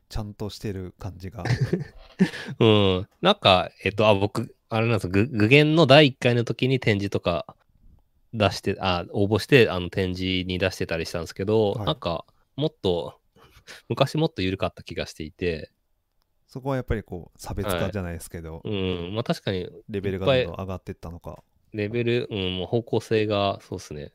[0.08, 1.44] ちゃんとしてる感じが。
[2.60, 2.66] う
[3.00, 3.08] ん。
[3.20, 7.56] なんか、えっと、あ、僕、あれなんですよ、ぐ具現の第1回の時に展示とか
[8.32, 11.86] 出して、あ、応募して、あの展示に出してたりしたんですけど、はい。
[11.86, 12.24] なんか、
[12.54, 13.18] もっと、
[13.88, 15.72] 昔もっと緩かった気がしていて、
[16.46, 21.42] そこはやっぱりこう差別化じゃないですけど、うん、まあ確かに、レベルがどんどん上がっていったのか
[21.72, 24.12] レベル、うん、もう方向性が、そうですね。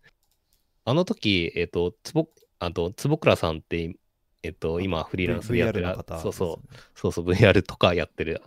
[0.86, 2.28] あの時、えっと、つぼ、
[2.60, 3.96] あと、坪倉さんって、
[4.44, 8.42] えっと、今、フリーランスでやってるの方、そうそう、そうそう、VR とかやってる。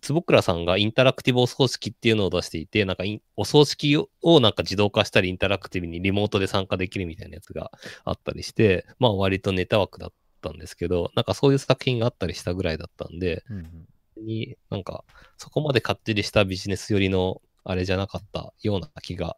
[0.00, 3.04] 坪倉さんがインタラクティブお葬式っていうのを出していて、なんか
[3.36, 7.72] お葬式ををなんか自動化したりインタラクティブにリモートで参加できるみたいなやつが
[8.04, 13.88] あったりして、まあ割とネタ枠だったんですけど、なんかそういう作品があったりしたぐらいだったんで、うんうん
[14.18, 15.04] になんか
[15.36, 17.40] そこまでかっちりしたビジネス寄りの
[17.70, 19.36] あれじゃなかったような気が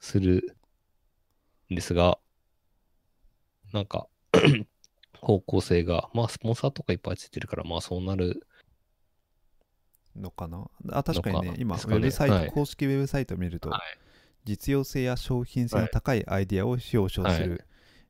[0.00, 0.54] する
[1.72, 2.18] んですが、
[3.72, 4.06] なんか
[5.22, 8.46] 方向性が、まあスポンサーとかいっぱいついてるから、まあそうなる
[10.14, 10.68] のかな？
[10.92, 12.50] あ確かにね今ウェブサイト、はい。
[12.50, 13.80] 公式ウェブサイトを見ると、はい。
[14.44, 17.48] 実用性や商品性の高いアイディアを表彰すはい。
[17.48, 17.64] る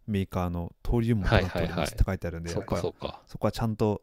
[0.09, 2.51] メーカーの登竜門となっておりますって書いてあるんで。
[2.51, 4.03] そこはちゃんと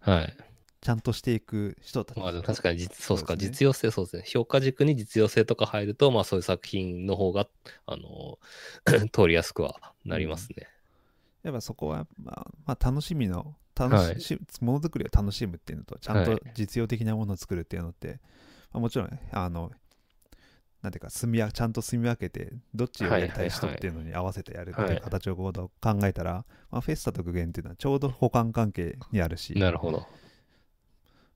[0.00, 0.36] はい。
[0.84, 2.20] ちゃんとしていく人たち。
[2.20, 4.24] まあ確かに実、そうですか、すね実用性、そうですね。
[4.26, 7.48] 評価軸に実用性とか入ると、まあそういう作品の方が、
[7.86, 8.38] あの、
[9.10, 10.68] 通りやすくはなりますね。
[11.42, 16.40] やっぱそこは、まあ、まあ楽しみの楽し、ものづくりを楽しむっていうのとちゃんとはい。
[16.54, 18.20] 実用的なものを作るっていうのって、
[18.72, 19.70] まあ、もちろんあの
[20.82, 25.70] なんていうか住みわちゃんと住み分けてどっちをやりたい人っていうのに合わせてやるっていう形をこう考
[26.04, 30.06] えたら、まあ、フェスタと具現っていうのはちょうど補完関係にあるし、なるほど。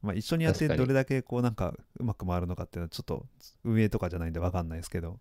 [0.02, 3.26] まあ、一緒にやってどれだけこうなんかうまく回るのかっていうのはちょっと
[3.64, 5.18] 運営とかじゃないんで分かんないですけど。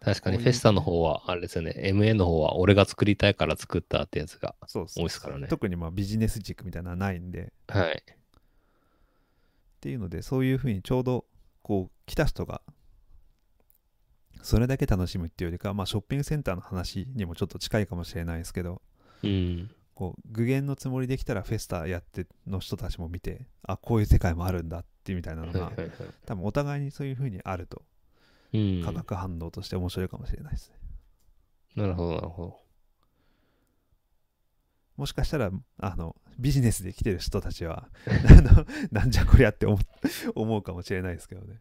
[0.00, 5.48] 確かに、フェスタの方は、あれですよね、MA の方は、俺が作りたいから作ったってやつがそうそう多いですからね。
[5.48, 7.54] 特にまあビジネス軸みたいなのはないんで。
[7.68, 8.02] はい。
[8.04, 8.16] っ
[9.80, 11.26] ていうのでそういうふうにちょうど
[11.62, 12.62] こう来た人が
[14.42, 18.80] それだけ楽しむっていうよりかまあショッピングセンターの話にもちょっと近いかもしれないですけど。
[19.22, 19.70] うん。
[19.94, 25.72] こう具現のつもりできたらフェスタやっての人たちも見てあこういう世界もあるんだってみたいなのが。
[26.26, 27.82] 多分お互いにそういうふうにあると
[28.52, 28.82] うん。
[28.84, 30.76] 化学反応として面白いかもしれないですね、
[31.76, 32.64] なるほど、なるほど。
[34.96, 39.78] もしかしたらあのビジネスで来てる人たちは あのなんじゃこりゃって思う
[40.34, 41.60] 思うかもしれないですけどね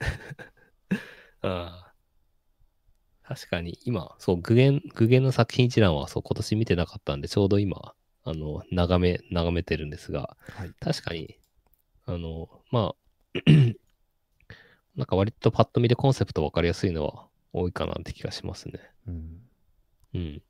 [1.42, 1.87] ああ。
[3.28, 7.92] 確かに、今、そう、具現、具現の作品一覧は、そう、今年見てなかったんで、ちょうど今、
[8.24, 11.38] あの、眺め、眺めてるんですが、はい確かに、
[12.06, 12.94] あの、ま
[13.34, 13.40] あ、
[14.96, 18.80] なんか割とパッと見でコンセプト分かりやすいのは多いかなって気がしますね。
[19.06, 19.42] うん
[20.14, 20.42] うん。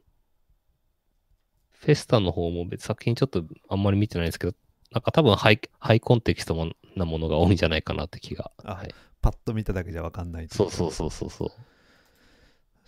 [1.72, 4.54] フェスタの方も別作品ちょっとあんまり見てないですけど、
[4.92, 8.52] なんか多分ハイハイコンテキストもなものが多いんじゃないかなって気が。
[8.64, 11.50] あはい、パッと見ただけじゃ分かんないそうそうそうそうそう。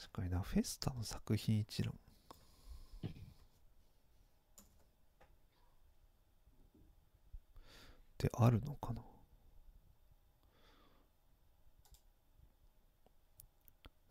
[0.00, 1.92] 確かにな、フェスタの作品一覧。
[1.92, 1.96] っ
[8.16, 9.02] てあるのかな。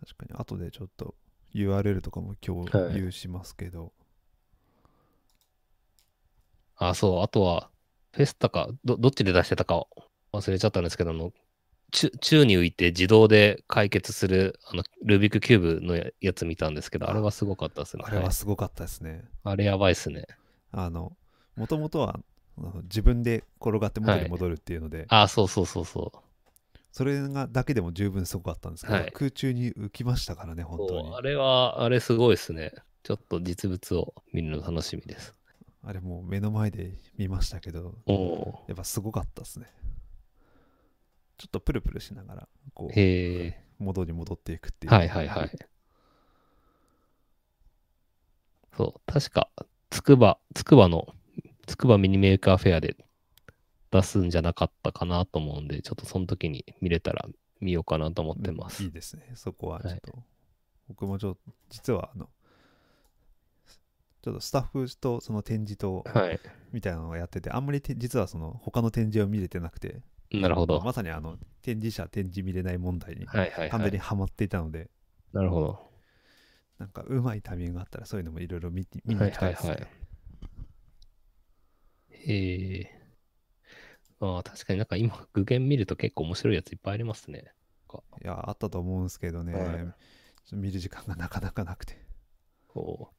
[0.02, 1.16] 確かに、後でちょっと
[1.56, 3.92] URL とかも共有しますけど、
[6.76, 7.72] あ、そう、あとは、
[8.14, 9.88] フェスタか、ど、どっちで出してたか
[10.34, 11.34] 忘れちゃったんですけど、あの、
[11.92, 18.04] 宙宙に浮いて自動で解決する、あの、ルービックキューブのややつ見たんですけど、あれはすごかったですね。
[18.06, 19.26] あれははいすごかったですね。
[19.44, 20.26] あれやばいっすね。
[20.72, 21.16] あの、
[21.56, 22.20] もともとは
[22.84, 26.20] 自分で転がって元に戻るっていうので、あ、そうそうそうそう。
[26.92, 31.16] それがだけでも十分すごかったんですけど、はい空中に浮きましたからね、本当に。
[31.16, 32.74] あれは、あれすごいですね。
[33.04, 35.34] ちょっと実物を見るの楽しみです。
[35.84, 37.96] あれもう目の前で見ましたけど、
[38.68, 39.68] やっぱすごかったですね。
[41.40, 42.92] ちょっとプルプルしながら、こ。
[42.94, 44.94] う、元に戻っていくっていう。
[44.94, 45.52] はいはいはい。
[48.76, 49.50] そう、確か、
[49.90, 51.08] つくば、つくばの、
[51.66, 52.98] つくばミニメーカーフェアで
[53.90, 57.26] 出すんじゃなかったかなと思うんで、ちょっとその時に見れたら
[57.62, 58.84] 見ようかなと思ってます。
[58.84, 59.32] いいですね。
[59.36, 60.24] そこはちょっと、
[60.90, 62.30] 僕もちょっと、実はあの、
[64.22, 66.40] ちょっとスタッフとその展示とはい。
[66.74, 70.02] みたいなのをやってて、あんまりて実はその他の展示を見れてなくて、
[70.32, 70.82] なるほど。
[70.82, 74.08] まさにあの展示者展示見れない問題にはいはい完全にはい。
[74.08, 74.90] ハマっていたので、
[75.34, 75.90] なるほど。
[76.78, 79.70] なんかうまいタイミングがあったらそういうのもいろいろ見て見に行きたいですね。
[79.70, 79.90] はいはい
[82.26, 83.00] ええ
[84.22, 87.54] ああ、確かになんか今、具現見ると結構面白いやついっぱいありますね。
[88.22, 89.94] いや、あったと思うんですけどね、はい
[90.52, 92.04] 見る時間がなかなかなくて。
[92.68, 93.16] こう、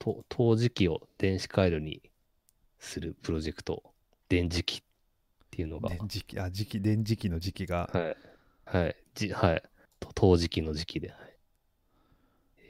[0.00, 2.02] と陶磁器を電子回路に
[2.80, 3.84] するプロジェクト、
[4.28, 4.82] 電磁気
[5.52, 8.16] っていうのが、電磁気、あ、磁気、電磁気の時期が、はい。
[8.64, 8.96] はい。
[9.14, 9.62] じはい。
[10.00, 11.10] と陶磁器の時期で。
[11.10, 11.18] はい、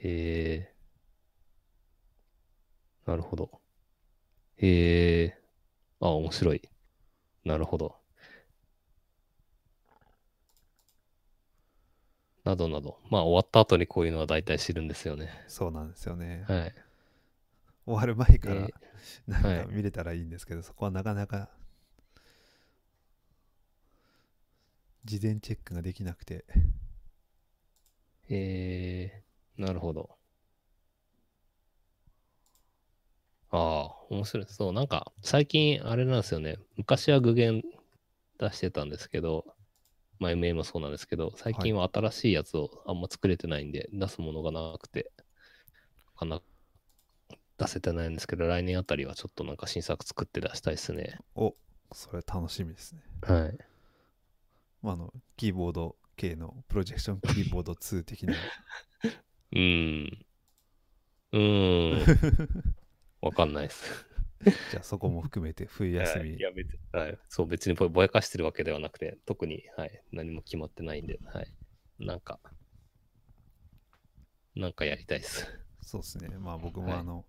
[0.03, 3.09] えー。
[3.09, 3.61] なるほど。
[4.57, 6.05] えー。
[6.05, 6.61] あ、面白い。
[7.45, 7.95] なるほど。
[12.43, 12.99] などなど。
[13.09, 15.29] まあ、終わった後にこういうのは大体知るんですよね。
[15.47, 16.43] そうなんですよね。
[16.49, 16.75] はい。
[17.85, 18.73] 終わる前から、え
[19.25, 21.49] なんはいか見れたらいいんですけど、そこはなかなか
[25.05, 26.45] 事前チェックができなくて、
[28.29, 30.17] えー、なるほど。
[33.51, 34.45] ああ、面白い。
[34.47, 36.57] そう、なんか、最近、あれなんですよね。
[36.75, 37.61] 昔は具現
[38.39, 39.45] 出してたんですけど、
[40.19, 45.11] まあ、MA もそうなんですけど、最近は新しいやつをあんま作れてないんで、出すものがなくて、
[46.15, 46.41] かな、
[47.57, 51.19] 出せてないんですけど、来年あたりはちょっとなんか新作作って出したいですね。
[51.35, 51.55] お
[51.93, 53.01] それ楽しみですね。
[53.21, 53.72] はい。
[54.83, 58.33] まあ、あの、キーボード系のプロジェクションキーボード2的な、
[59.51, 60.25] うーん。
[61.31, 62.75] うーん。
[63.21, 64.05] わかんないです。
[64.71, 71.47] じゃあそこも含めて冬休みはい、い、や別はい、そう別にぼぼやかしてるわけではなくて特に、はい、何も決まってないんで、はい、
[71.97, 72.41] なんか
[74.55, 75.47] なんかやりたいです。
[75.81, 76.29] そうですね。
[76.39, 77.25] まあ僕はいもあの、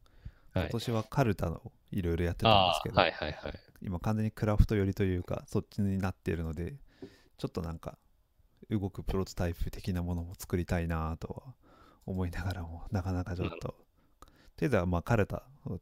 [0.52, 3.54] はい今、年はカルタをいろいろやってたんですけど、はいはいはい。
[3.80, 6.74] 今完全にクラフト寄りというか、そっちになっているので、
[7.38, 7.98] ちょっとなんか、
[8.70, 11.54] 動くプロトタイプ的なものも作りたいなとは
[12.06, 13.74] 思いながらも、なかなかちょっと、と
[14.60, 15.78] りあえずはまあカルタを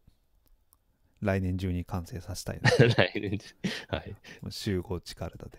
[1.20, 2.70] 来年中に完成させたいな。
[2.94, 3.54] 来年中
[3.88, 4.16] はい
[4.50, 5.58] 集合地カルタで。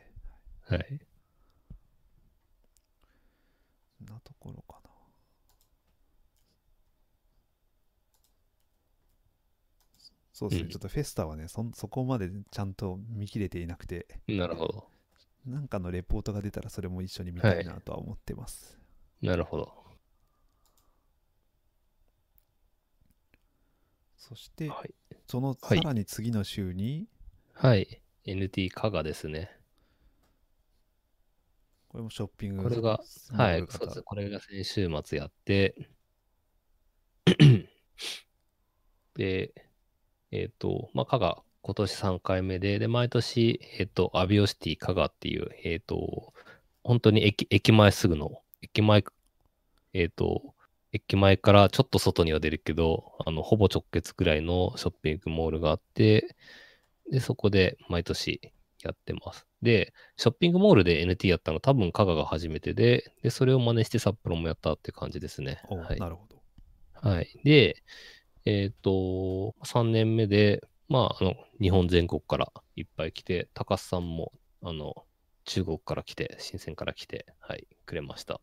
[0.67, 0.99] はい。
[3.97, 4.89] そんなところかな。
[10.33, 14.92] そうですね、うんちょっとフェスタはねそん、そこまでちゃんと見切れていなくて、なるほど。
[15.45, 18.79] なんかのレポートが出たらそれも一緒に見たいなとは思ってます。
[19.21, 19.73] なるほど。
[24.17, 24.93] そして、はい。
[25.27, 27.07] そのはいさらに次の週に、
[27.53, 28.01] はい。
[28.25, 29.51] NT 加賀ですね。
[31.89, 33.01] これもショッピングこれが、
[33.33, 34.01] はいそう型です。
[34.01, 35.75] これが先週末やって、
[39.15, 39.53] で、
[40.31, 46.33] えっ、と、まあ、加賀、今年3回目で、で、毎年、えっ、と、アビオシティ加賀っていう、えっ、と、
[46.83, 49.05] 本当に駅駅前すぐの、駅前、
[49.93, 50.53] えっ、と、
[50.91, 56.35] 駅前からちょっと外には出るけど、あの、ほぼ直結くらいのショッピングモールがあって、
[57.09, 58.41] で、そこで毎年
[58.83, 59.47] やってます。
[59.61, 65.61] で、ショッピングモールで NT やったの多分加賀が初めてで、で、それを真似して札幌もやったって感じですね。
[65.69, 65.99] おはい。
[65.99, 66.41] なるほど。
[67.09, 67.39] はい。
[67.45, 67.81] で、
[68.43, 74.31] えっ、と、3年目で、まあ、あの、日本全国からいっぱい来て、高須さんも、
[74.61, 75.05] あの、
[75.45, 78.39] 中国から来て、深センから来て、はい、くれました。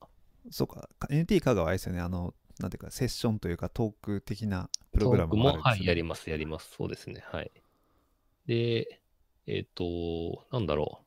[0.51, 6.70] そうか、NT 香川はあれですよね、あの、なんていうか、セッションというか、トーク的なプログラムトークも、はい、もあるんですよねやります、やります。
[6.76, 7.22] そうですね。
[7.26, 7.51] はい。
[8.47, 9.01] で、
[9.47, 11.01] えっ、と、なんだろ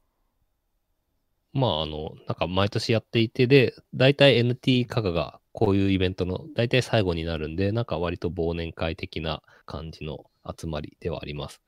[1.53, 1.59] う。
[1.59, 10.25] まあ、あの、なんか毎年やっていて、で、大体 NT 加賀がこういうイベントの大体最後になるんで、なんか割と忘年会的な感じの
[10.57, 11.61] 集まりではあります。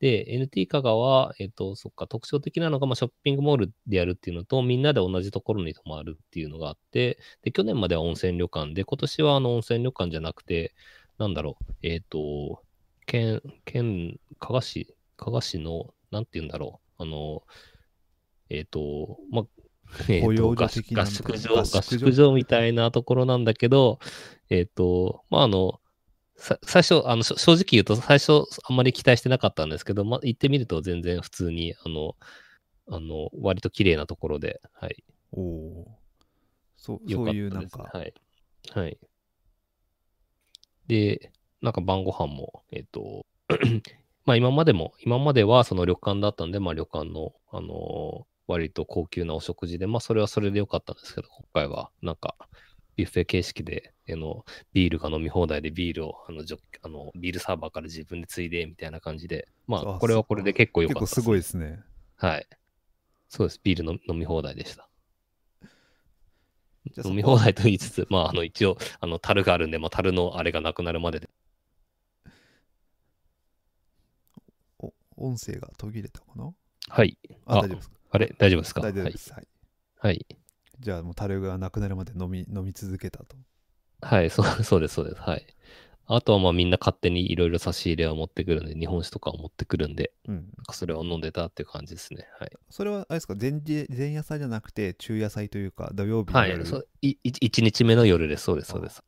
[0.00, 10.74] で、NT 加賀は、えっ、と、そっか、特徴的なのが、まあ、ショッピングモールでやるっていうのと、みんなで同じところに泊まるっていうのがあって、で、去年までは温泉旅館で、今年はあの温泉旅館じゃなくて、
[11.16, 12.62] なんだろう、えっ、と、
[13.06, 17.42] 県、県、加賀市、加賀市の、なんて言うんだろう、あの、
[18.50, 19.46] えっ、と、まあ、
[20.08, 21.06] えーと合宿場、合
[21.62, 24.00] 合宿場みたいなところなんだけど、
[24.50, 25.80] えっ、と、まあ、あの、さ
[26.36, 32.16] 最初、あの、正直言うと、最初、あんまり期待してなかったんですけど、まあ、行ってみると全然普通に、あの、
[32.88, 36.04] あの、割と綺麗なところで、はい、おおー
[36.76, 38.14] そうそういうなんですねか、はい。
[38.74, 38.98] はい。
[40.86, 41.32] で、
[41.62, 43.24] なんか晩ご飯も、えっ、と、
[44.26, 52.36] まあ今までも、今まではその旅館だったんで、まあ旅館の、あのー割と高級なお食事で、まあそれはそれでよかったんですけど、今回はなんか、
[52.96, 61.80] ビュッフェ形式で、あの、ビールが飲み放題でビールを、あの、ジョあのビールサーバーから自分でついで、みたいな感じで、まああこれはこれで結構良かった結構すごいですね。
[62.16, 62.46] はい。
[63.28, 63.60] そうです。
[63.62, 64.88] ビールの飲み放題でした。
[67.04, 71.30] 飲み放題と言いつつ、まあ、あの、一応、あの、樽があるんで、まあ、樽のあれがなくなるまでで。
[74.78, 76.52] お音声が途切れたかな？
[76.88, 77.18] はい。
[77.46, 77.62] あ、
[78.10, 78.34] あれ？
[78.38, 78.82] 大丈夫ですか？
[78.82, 79.32] 大丈夫です。
[79.32, 79.48] はい。
[79.98, 80.26] はい。
[80.74, 80.82] はい。
[80.82, 83.36] じゃあもう樽がなくなるまで飲み飲み続けたと。
[84.02, 85.20] はい、そう そうです、そうです。
[85.20, 85.46] はい。
[86.06, 90.34] あとは、まあ、みんな勝手にいろいろ差し入れを持ってくるんで、日本酒とかを持ってくるんで、うん。
[90.34, 92.26] なんかそれを飲んでたっていう感じですね。
[92.38, 92.52] はい。
[92.68, 93.34] それはあれですか？
[93.40, 96.66] 前日前夜祭じゃなくて中夜祭というか土曜日の夜、はい。
[96.66, 98.44] そういい1日目の夜です。
[98.44, 99.02] そうです、そうです。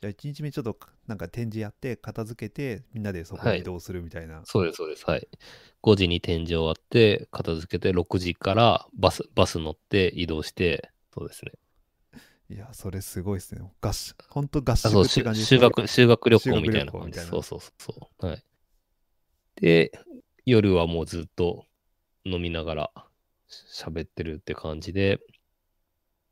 [0.00, 5.04] じゃあ1日目ちょっとなんか展示やって片付けてみんなでそこはいに移動するみたいな、そうです、そうです。
[5.04, 5.28] はい。
[5.82, 11.52] 5時に展示終わって、片付けて、6時からバス、バス乗って移動して、そうですね。
[12.50, 17.20] い、やそれすごいですね合宿本当合あそう、宿ってし感じね修学、修学旅行みたいな感じ。
[17.20, 18.26] そうそうそう。
[18.26, 18.42] はい。
[19.56, 19.92] で、
[20.46, 21.64] 夜はもうずっと
[22.24, 22.90] 飲みながら
[23.50, 25.18] 喋ってるって感じで、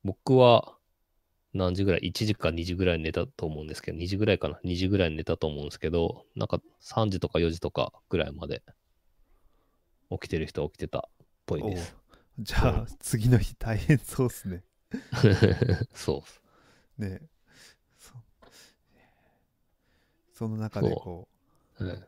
[0.04, 0.75] 僕は
[1.56, 8.62] 何時ぐらい ?1 時か2時ぐらいに寝たと思うんですけど、2時ぐらいかな ?2 時ぐらいに寝たと思うんですけど、なんか3時とか4時とかぐらいまで
[10.10, 11.02] 起きてる人は起きてたっ
[11.46, 11.96] ぽいです。
[12.38, 14.62] おじゃあ次の日大変そうですね
[15.94, 16.22] そ
[16.98, 17.02] う。
[17.02, 17.22] ね
[17.98, 18.14] そ
[20.32, 21.28] その中でこ
[21.78, 22.06] うん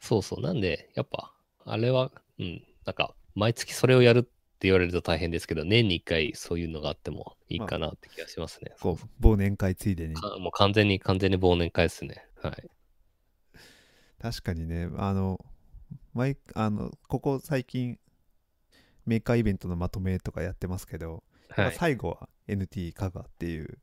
[0.00, 0.40] そうそう。
[0.40, 1.34] なんで、やっぱ、
[1.64, 8.72] あれは、うん、なんか、毎月それをやるって言われると大変ですけど、年に一回そういうのがあってもいいかなって気がしますね。
[8.76, 12.26] うこう忘年会ついでにかもう完全に、完全に忘年会ですね。
[12.42, 12.70] はい。
[14.20, 15.38] 確かにねあの
[16.12, 18.00] 毎あのここ最近
[19.06, 21.22] メーカーイベントのまとめとかやってますけど、
[21.56, 21.76] まあはい。
[21.76, 23.78] 最後は NT 加賀っていう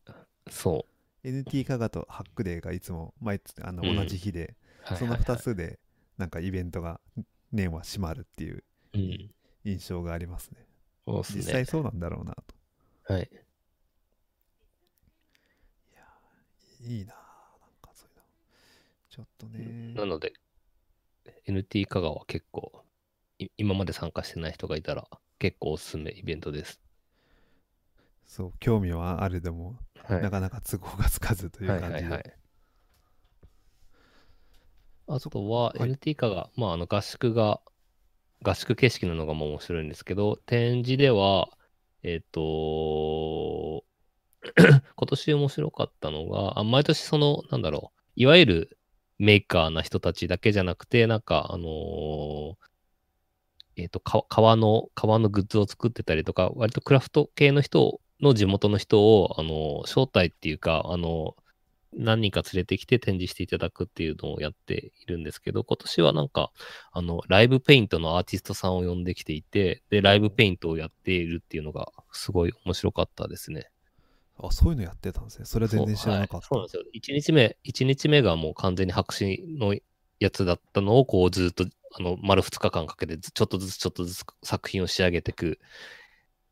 [0.49, 0.85] そ
[1.23, 4.55] NT 加賀とハックデーがいつも毎月あのうん同じ日で、
[4.89, 4.89] う。
[4.89, 5.79] はいそのはいはい2つで
[6.17, 6.99] なんかイベントが
[7.51, 8.63] 年は閉まるっていう
[8.93, 9.31] うん。
[9.65, 10.64] 印象がありますね
[11.05, 11.41] そうですね。
[11.41, 12.55] 実際そうなんだろうなと
[13.07, 13.29] はい。
[16.81, 17.19] いいなな
[17.67, 18.23] んかそういうの
[19.09, 20.33] ちょっとねなので、
[21.47, 22.85] NT 香川は結構、
[23.39, 25.07] い今まで参加してない人がいたら、
[25.39, 26.79] 結構おすすめイベントです。
[28.27, 30.21] そう興味はあるでも、はい。
[30.21, 32.33] なかなか都合がつかずというはい感じで、はいはい。
[35.07, 37.59] あとは、はい NT 化が、まあ、あの合宿が、
[38.45, 41.49] 合宿形式なのがもう面白いんですけど、展示では、
[42.03, 43.83] えっ、と、
[44.95, 48.77] 今年面白かったのが、あ毎年その、なんだろう、いわゆる
[49.17, 52.55] メーカーな人たちだけじゃなくて、なんか、あのー
[53.77, 61.35] えっ、と、か革の、革のグッズを作ってたりとか、割とクラフト系の人の地元の人を、あの招待っていうか、あの
[61.97, 66.51] 何人か連れてきて展示していただくっていうのをやっているんですけど、今年はなんか、
[66.91, 73.69] あの、ライブペイントのアーティストさんを呼んできていて、で、ライブペイントをやっているっていうのが、すごい面白かったですね。
[74.37, 77.13] あそういうのやってたんですねそれは全然知らなかったそう,、はい、そうなんですよ。
[77.13, 79.75] 1日目、一日目がもう完全に白紙の
[80.19, 81.65] やつだったのを、こうずっと、
[81.97, 85.59] あの、丸2日間かけて、ずちょっとずつちょっとずつ作品を仕上げていく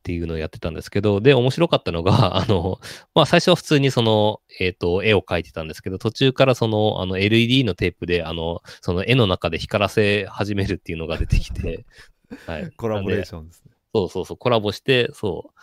[0.03, 2.81] っていうのをやってたんですけど、で、面白かったのが、 あの、
[3.15, 11.85] まあ、最初は普通にその、えっ、と、絵を描いてたんですけど、途中からその、あの、LED のテープで、あの、その絵の中で光らせ始めるっていうのが出てきて、
[12.45, 12.71] はい。
[12.75, 15.59] コラボレーションですねそうそうそう、コラボして、そう、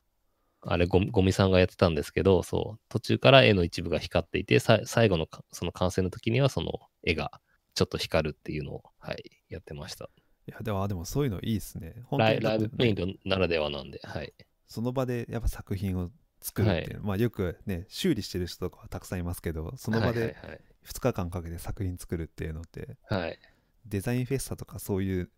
[0.62, 7.41] あれゴミ、ゴミさんがやってたんですけど、そう、途中から絵の一部が光っていて、さ最後のかその完成の時には、その絵が
[7.74, 10.09] ちょっと光るっていうのを、はい、やってました。
[10.51, 14.33] いやでもあでもそういうのいいですね本当ライにライブペイントならではなんで、はい。
[14.67, 23.39] その場でやっぱ作品を作るっていう、まあよくね修理してる人とかはたくさんいますけどその場ではい2日間かけて作品作るっていうのってはい、はい。
[23.87, 25.31] デザインフェスタとかそういう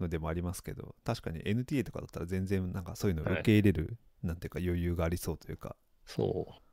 [0.00, 6.65] のでもありますけど確かに NTA とかだったら全然なんかそういうのを受け入れる、なんていうか余裕がありそうというかそう。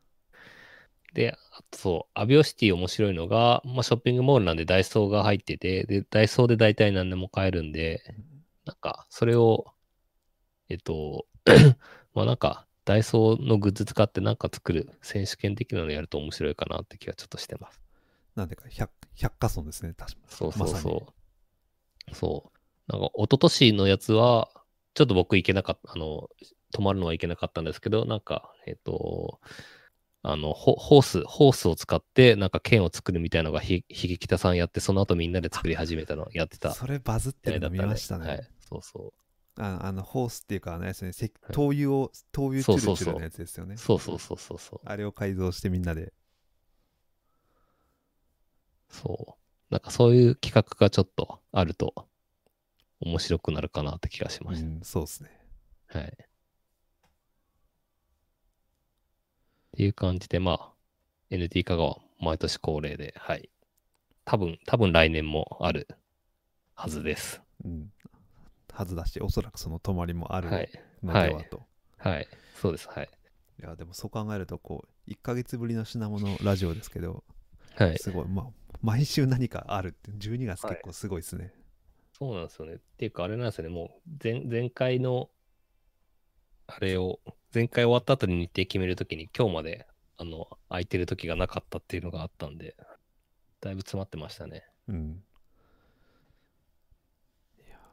[1.13, 8.01] で、あとそう、アビオシティ面白いのが、まあ、ショッピングモールなんでダイソーが入ってて、で、ダイソーで大体何でも買えるんで、
[8.65, 9.73] なんか、それを、
[10.69, 11.25] えっと、
[12.15, 17.81] まあなんか、ダイソーのグッズ使ってなんか作る選手権的なのやると面白いかなって気はちょっとしてます。
[18.35, 21.13] なんていうか百百科村ですね確かそうそうそ
[22.11, 22.15] う。
[22.15, 22.91] そう。
[22.91, 24.49] なんか、一昨年のやつは、
[24.95, 26.29] ちょっと僕行けなかった、あの、
[26.71, 29.39] 泊まるのは行けなかったんですけど、なんか、えっと、
[30.25, 38.27] あの、ホホース、ホースを使って、なんか剣を作るみたいなのがひ、ひげきたさんやって、その後みんなで作り始めたのやってたそれバズってるの見ましたね。
[38.27, 38.47] はい。
[38.59, 39.13] そうそ
[39.55, 41.11] ああのホースっていうかあのやつね、
[41.51, 43.77] 灯油を、灯油チュルチュルのやつですよねう。。
[43.77, 44.79] そうそうそうそうそう。
[44.85, 46.13] あれを改造してみんなで。
[48.89, 49.73] そう。
[49.73, 52.07] なんかそういう企画がちょっとあると
[53.01, 55.29] 面白くなるかなって気がしましうん、そうですね。
[55.89, 55.99] た。
[55.99, 56.17] はい。
[59.73, 60.71] っていう感じで、まあ、
[61.31, 63.49] NT 香川毎年恒例で、はい。
[64.23, 65.87] 多分、多分来年もある
[66.75, 67.41] はずです。
[67.65, 67.91] うん。
[68.71, 70.69] はずだし、おそらくその泊まりもあるはい。
[71.03, 71.63] のではと。
[71.97, 72.27] はい。
[72.53, 72.87] そうです。
[72.87, 73.09] はい。
[73.59, 77.23] い、や、でもそう考えると、こう、1ヶ月ぶりの品物ラジオですけど、
[77.75, 77.97] はい。
[77.97, 78.45] すごい、まあ、
[78.81, 81.51] 毎週何かあるって、12月結構すごいですね。
[82.13, 82.75] そうなんですよね。
[82.75, 83.69] っていうか、あれなんですよね。
[83.69, 85.29] もう前、前回の、
[86.67, 87.21] あれを、
[87.53, 89.85] 前回終わった後に日程決めるときに、今日まで、
[90.17, 92.75] あの、空いてる時がなかったっていうのがあったんで、
[93.61, 94.63] だいぶ詰まってましたね。
[94.87, 95.23] うん。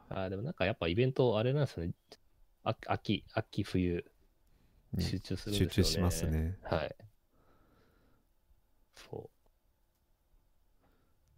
[0.09, 1.93] あーでもなんかやっぱイベント、あれなんですよね。
[2.63, 4.03] あ秋、秋、冬、
[4.93, 5.83] に集中するんですよね。
[5.83, 6.57] 集中しますね。
[6.63, 6.95] はい。
[8.95, 9.29] そう。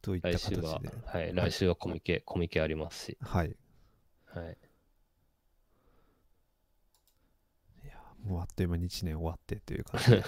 [0.02, 3.56] といった来週は形で。、はい、来週はコミケ、コミケありますし、はい。
[4.26, 4.58] はい。
[7.84, 10.24] いや、もうあっという間に1年終わってという感じで。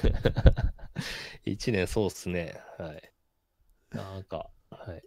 [1.51, 2.59] 一年そうっすね。
[2.77, 3.11] はい。
[3.91, 5.03] なんか、はい。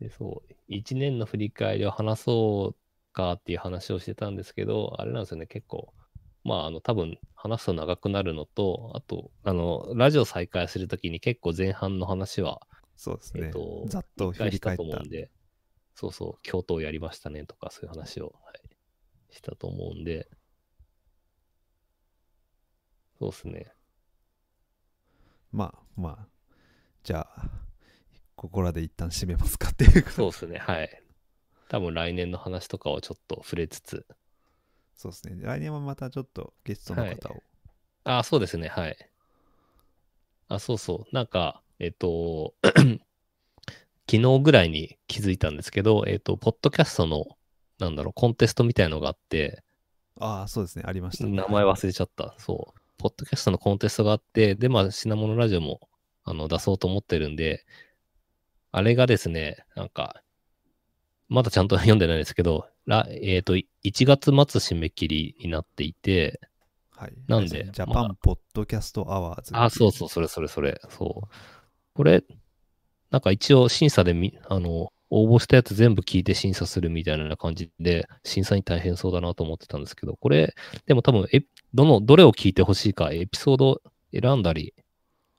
[0.00, 5.92] で、そう、一年の振り返りを話そうかっていう話をしてたんですけど、あれなんですよね、結構、
[6.44, 12.60] まあ、あの、多分話すと長くなるのと、あと、あの、ラジオ再開するときに結構前半の話は、
[12.96, 13.52] そうですねえっ、。
[13.52, 15.30] と、ざっと振り返ったと思うんで、
[15.94, 20.28] そうそう、京都をやりましたねとか、そういう話を、はい、したと思うんで、
[23.18, 23.72] そうですね。
[25.52, 26.26] まあまあ、
[27.02, 27.50] じゃあ、
[28.34, 31.02] ここらで一旦締めますかっていうかそうですね、はい。
[31.68, 34.06] 多分来年の話とかをちょっと触れつつ、
[34.94, 35.36] そうですね。
[35.42, 37.42] 来年はまたちょっとゲストの方を。
[38.04, 38.96] あ、そうですね、はい。
[40.48, 41.14] あ、そうそう。
[41.14, 42.54] なんか、えっと、
[44.08, 47.26] 昨日ぐらいに気づいたんですけど、えっと、ポッドキャストの、
[47.78, 49.62] なんだろう、コンテストみたいのがあって、
[50.18, 50.84] ああ、そうですね。
[50.86, 51.36] ありましたね。
[51.36, 52.34] 名前忘れちゃった。
[52.38, 52.80] そう。
[52.98, 55.80] ポッドキャストのコンテストがあって、で、まあ、品物ラジオも
[56.24, 57.64] あの出そうと思ってるんで、
[58.72, 60.22] あれがですね、なんか、
[61.28, 66.40] まだちゃんと読んでないですけど、らえっ、と、1月末締め切りになっていて、
[66.90, 67.12] はい。
[67.28, 69.50] なんでジャパンポッドキャストアワーズ。
[69.54, 71.28] あ、そうそう、それそれそれ、そう。
[71.94, 72.24] これ、
[73.10, 80.54] なんか一応審査でみ、あの、応募したやつ全部聞いて審査するみたいな感じで、審査員大変そうだなと思ってたんですけど、これ、
[80.86, 81.42] でも多分、え、
[81.74, 83.82] どの、どれを聞いてほしいか、エピソード
[84.12, 84.74] 選んだり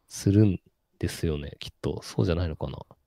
[0.07, 0.59] するん
[0.99, 2.01] ですよね、きっと。
[2.03, 2.77] そうじゃないのかな。
[2.89, 2.97] うん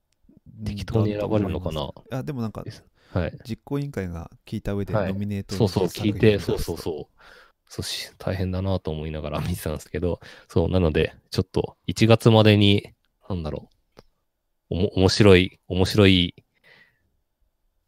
[0.64, 2.64] 適当に選ばれるのかなあ、でもなんか
[3.12, 3.38] はい。
[3.48, 6.78] 実行委員会が聞いた上ではいノミネートそうそう、聞いて、そうそうう。
[6.78, 7.20] そう。
[7.68, 12.92] そうし、大変だなと思いながら見てたんですけど、そう、なので、ちょっと1月までに、
[13.28, 13.68] なんだろ
[14.70, 16.34] う、おも、面白い、面白い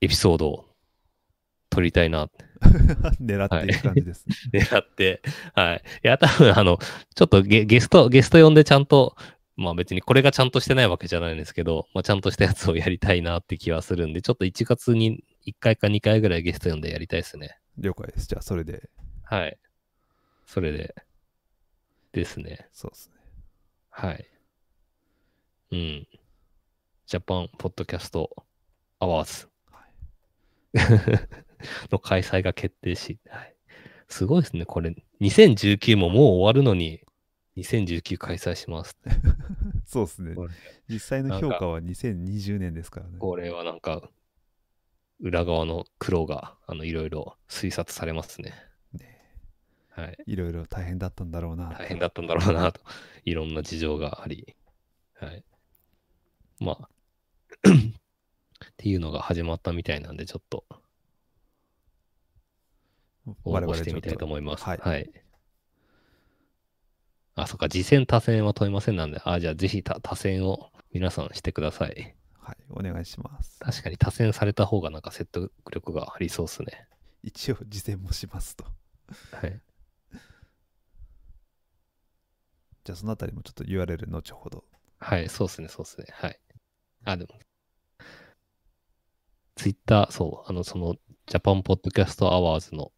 [0.03, 0.65] エピソードを
[1.71, 2.45] 撮りたいなって
[3.23, 4.61] 狙っていく感じですね。
[4.61, 5.23] 狙って、
[5.55, 5.83] はい。
[6.05, 6.79] いや、多分、あの、
[7.15, 9.17] ちょっとゲゲスト、ゲスト呼んでちゃんと、
[9.57, 17.59] まあ別にこれがちゃんとしてないわけじゃないんですけど、まあちゃんとしたやつをやりたいなって気はするんで、ちょっと1月に1回か2回ぐらいゲスト呼んでやりたいですね。
[17.79, 18.27] 了解です。
[18.27, 18.89] じゃあ、それで、
[19.25, 19.59] はい。
[20.47, 20.95] それで、
[22.13, 22.69] ですね。
[22.73, 23.17] そうですね。
[23.91, 24.27] はい。
[25.73, 26.09] うん。
[27.07, 28.45] ジャパンポッドキャスト
[28.99, 29.52] アワーズ
[31.91, 33.57] の開催が決定し、はい。
[34.09, 34.67] すごいですね。
[34.67, 37.03] これ、2019ももう終わるのに、
[37.57, 38.97] 2019開催します。
[39.85, 40.35] そうですね。
[40.89, 43.19] 実際の評価は2020年ですからね。
[43.19, 44.11] これはなんか、
[45.21, 48.53] 裏側の苦労が、あの、いろいろ推察されますね。
[48.93, 49.21] ね
[49.91, 50.19] はい。
[50.27, 51.71] いろいろ大変だったんだろうな。
[51.79, 52.81] 大変だったんだろうなと。
[53.25, 54.57] いろんな事情があり。
[55.15, 55.45] はい。
[56.59, 56.89] まあ、
[58.83, 60.65] っていうのが始まったみたいなんで、ちょっと
[63.45, 64.65] 応募してみたいと思います。
[64.65, 65.09] はいはい。
[67.37, 72.17] あ、そっか、次戦多戦は問いませんなんで、あ、じゃあぜひ多多戦を皆さんしてください。
[72.41, 73.61] はい、お願いします。
[73.61, 76.89] 確かに多戦された方がなんか説得力がありそうですね。
[77.23, 78.65] 一応、事前もしますと。
[78.65, 79.61] はい。
[82.83, 84.65] じゃあ、そのあたりもちょっと URL 後ほど。
[84.99, 86.07] はい、そうですね、そうですね。
[86.11, 86.41] はい。
[87.05, 87.39] あ、でも、
[89.55, 90.97] ツイッター、そう、あの、その、
[91.27, 92.93] Japan Podcast Awards の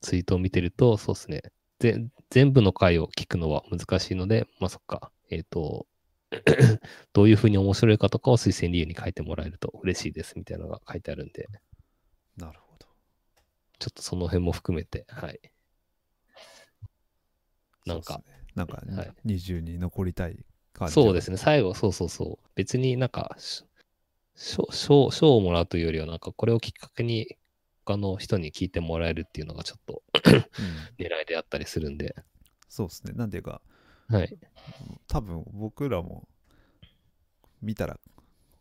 [0.00, 1.42] ツイートを見てると、そうですね、
[1.78, 5.86] ぜ全部の回を聞くのは難しいので、まあそっか、えっ、と、
[7.12, 11.48] どういうふうに面白いかとかを推薦理由に書いてもらえると嬉しいですみたいなのが書いてあるんで、
[12.36, 12.86] なるほど。
[13.78, 15.40] ちょっとその辺も含めて、はい。
[17.84, 18.24] なんかね、
[18.54, 20.94] なんか、はい20に残りたい感じ。
[20.94, 22.48] そうですね、最後、そうそうそう。
[22.54, 23.64] 別になんか、し
[24.34, 27.36] 賞賞賞をもらうというよりは、なんかこれをきっかけに
[27.84, 30.34] 他の人に聞いてもらえるっていうのがちょっとうん
[30.98, 32.14] 狙いであったりするんで、
[32.68, 33.12] そうですね。
[33.14, 33.60] なんていうか、
[34.08, 34.38] はい。
[35.08, 36.26] 多分僕らも
[37.60, 37.98] 見たら、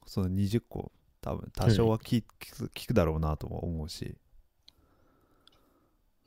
[0.05, 0.91] その20個、
[1.21, 4.17] 多分多少は聞,、聞く聞くだろうなとも思うし、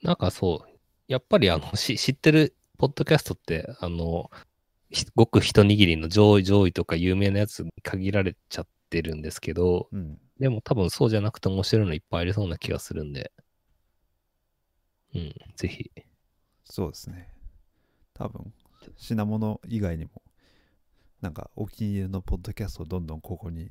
[0.03, 0.79] なんかそう、
[1.09, 4.31] やっぱりあの、し知ってるポッドキャストって、あの、
[4.91, 10.21] ひごく一握りの上位上位とか有名なやつに限られちゃってるんですけど、うん。
[10.39, 13.33] でも多分そうじゃなくて面白いのいっぱいありそうな気がするんで、
[15.15, 15.91] うん、ぜひ。
[16.65, 17.29] そうですね。
[18.15, 18.53] 多分、
[18.97, 20.23] 品物以外にも、
[21.21, 23.71] なんかお気に入りのポッドキャストをどんどんここに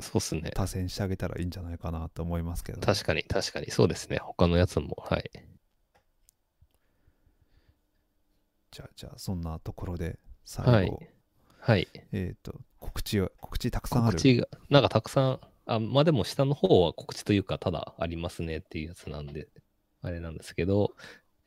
[0.00, 0.50] そうっすね。
[0.54, 2.80] 多選してあげたらいいんじゃないかなと思いますけど。
[2.80, 4.18] 確かに、確かに、そうですね。
[4.18, 5.30] 他のやつも、はい。
[8.70, 11.15] じゃあ、じゃあ、そんなところで、最後、はい
[11.66, 11.88] はい。
[12.12, 14.12] えっ、と、告知は、告知たくさんある？
[14.12, 19.48] 告知が、なんかたくさん、あ、まあでも下の方は告知というか、ただありますねっていうやつなんで、
[20.00, 20.92] あれなんですけど、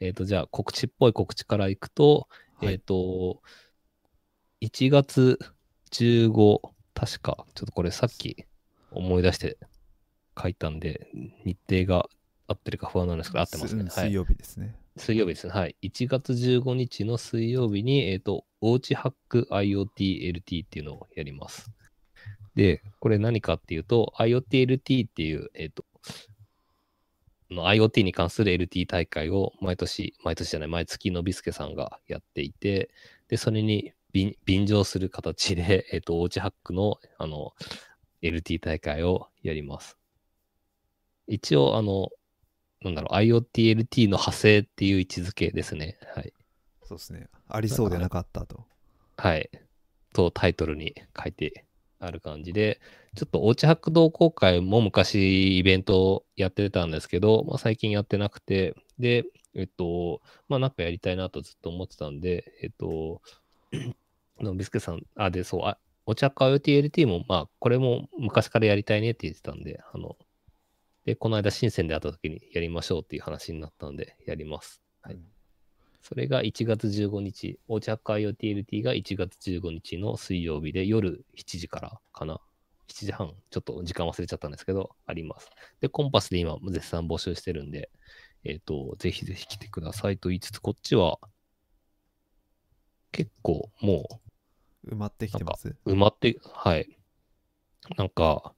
[0.01, 3.41] えっ、と、じゃあ告知っぽい告知からいくと、はいえっ、と、
[4.59, 5.39] 1月
[5.91, 6.59] 15、
[6.93, 8.43] 確か、ちょっとこれさっき
[8.91, 9.57] 思い出して
[10.38, 11.07] 書いたんで、
[11.45, 12.09] 日程が
[12.49, 13.84] 合ってるか不安なんですけど、合ってますね。
[13.84, 13.89] はい。
[13.89, 14.76] す水曜日ですね。
[15.00, 15.54] 水曜日ですね。
[15.54, 15.76] はい。
[15.82, 21.72] 1月15日の水曜日に、えっ、と、おうちハック IoTLT っていうのをやります。
[22.56, 25.86] で、これ何かっていうと、IoTLT っていう、えっ、と、
[27.50, 32.89] の IoT に関する LT 大会を毎年、毎年じゃない、毎月のびすけさんがやっていて、
[33.30, 37.54] で、それに便便乗する形で、えっ、と、おうちハックの、あの、
[38.22, 39.97] LT 大会をやります。
[41.28, 42.10] 一応、あの、
[42.82, 45.98] なんだろう、IoTLT の派生っていう位置づけですね。
[46.16, 46.34] はい。
[46.84, 47.28] そうですね。
[47.48, 48.66] ありそうでなかったと。
[49.18, 49.50] はい。
[50.14, 51.66] とタイトルに書いて
[52.00, 52.80] ある感じで、
[53.16, 59.26] ちょっとおうちハック同好会も昔イベントをやってたんですけど、まあ、最近やってなくて、で、
[59.56, 63.22] えっと、まあなんかやりたいなとずっと思ってたんで、えっと、
[64.40, 70.18] のビスケさん、あ、で、そう、あお茶か IoTLT も、まあ、これも昔からやりたいねって言ってたんで、あの、
[71.10, 74.80] で、この間深センで会った時にやりましょうっていう話になったんで、やります。
[75.01, 75.22] はいうん
[76.01, 82.39] それが1月15日、お茶か IoTLT が1月15日の水曜日で夜7時からかな。
[82.88, 85.49] 7時半、ちょっと時間忘れちゃったんですけど、あります。
[85.82, 87.89] で、コンパスで今絶賛募集してるんで、
[88.45, 91.20] えっ、と、ぜひぜひ来てくださいと言いつつ、こっちは
[93.12, 94.22] 結構も
[94.88, 95.76] 埋まってきてます。
[95.86, 96.97] う埋まって、はい。
[97.97, 98.53] なんか、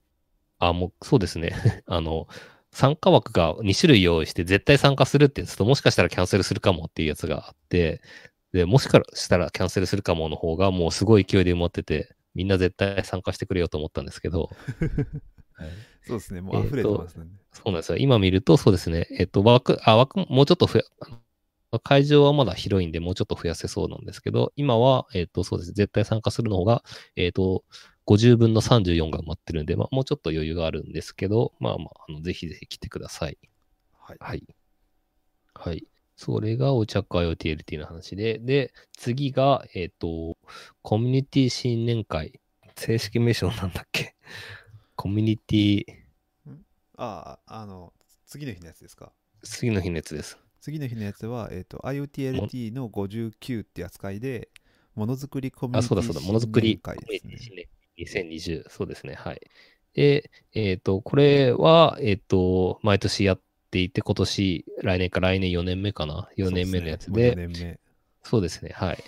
[0.68, 1.52] あ、もうそうですね。
[1.86, 2.28] あの、
[2.72, 8.00] 参加枠が2種類用意して絶対参加するってやつともしかしたらキャンセルするかもっていうやつがあって、
[8.52, 14.50] で、もしかしたらキャンセルするかもの方がもうすごい勢いで埋まってて、みんな絶対参加してくれようと思ったんですけど、
[15.54, 15.70] はい
[16.06, 16.40] そうですね。
[16.40, 17.26] もう溢れてますね。
[17.52, 17.98] そうなんですよ。
[17.98, 19.06] 今見ると、そうですね。
[19.18, 20.84] えっと、枠、あ、枠、もうちょっと増や、
[21.84, 25.72] 会場はまだ広いんで、もうちょっと増やせそうなんですけど、今は、えっと、そうです。
[25.72, 26.82] 絶対参加するの方が、
[27.16, 27.64] えっと、
[28.12, 33.38] 50分の34が埋まってるんで、まあ、もうちょっと余裕があるんですけど、まあまあ、あのぜひぜひ来てください。
[33.98, 34.18] はい。
[34.20, 34.44] はい。
[35.54, 35.86] はい。
[36.16, 40.36] それがお茶会 IoTLT の話で、で、次が、えっ、と、
[40.82, 42.40] コミュニティ新年会。
[42.76, 44.14] 正式名称なんだっけ？
[44.96, 45.84] コミュニティ、
[46.96, 47.92] ああ、あの、
[48.26, 49.12] 次の日のやつですか？
[49.42, 50.38] 次の日のやつです。
[50.60, 54.48] 次の日のやつは、えっ、と、IoTLT の59って扱いで、
[54.94, 57.68] ものづくりコミュニあ、ティそうだそうだ、ものづくり新年会ですね。
[57.98, 59.40] 2020、そうですね、はい。
[59.94, 63.40] で、えっ、と、これは、えっ、と、毎年やっ
[63.70, 67.80] ていて、今年、来年か来年4年目かな ?4 年目のやつそうで、すねもう4年目。
[68.22, 68.98] そうですね、はい。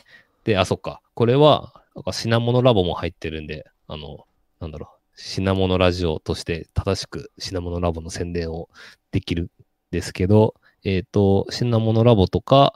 [0.45, 1.01] で、あ、そっか。
[1.15, 4.27] これは、なんか品物ラボも入ってるんで、あの、
[4.61, 8.69] なんだろう、品物ラジオとして正しく品物ラボの宣伝を
[9.13, 9.49] できるん
[9.91, 12.75] ですけど、えっ、と、品物ラボとか、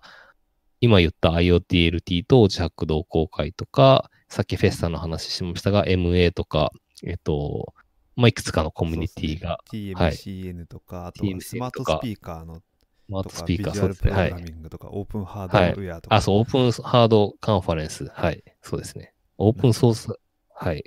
[0.81, 6.73] 今言った IoTLT とジャック同好会とか、さっきフェスタの話しましたが、MA とか、
[7.05, 7.75] えっ、と、
[8.17, 12.63] まあ、いくつかのコミュニティが、そうねはい TMCN とか、あとは TMCN スマートスピーカーのス
[13.09, 14.21] マーとか、トスピーカー、ビジュアルそうですね。
[14.21, 14.53] はいプログラ。
[14.53, 18.07] ミングとか、オープンハードウェアとか、あ、そう、オープンハードカンファレンス。
[18.13, 18.43] はい。
[18.61, 19.15] そうですね。
[19.39, 20.09] オープンソース。
[20.55, 20.85] はい。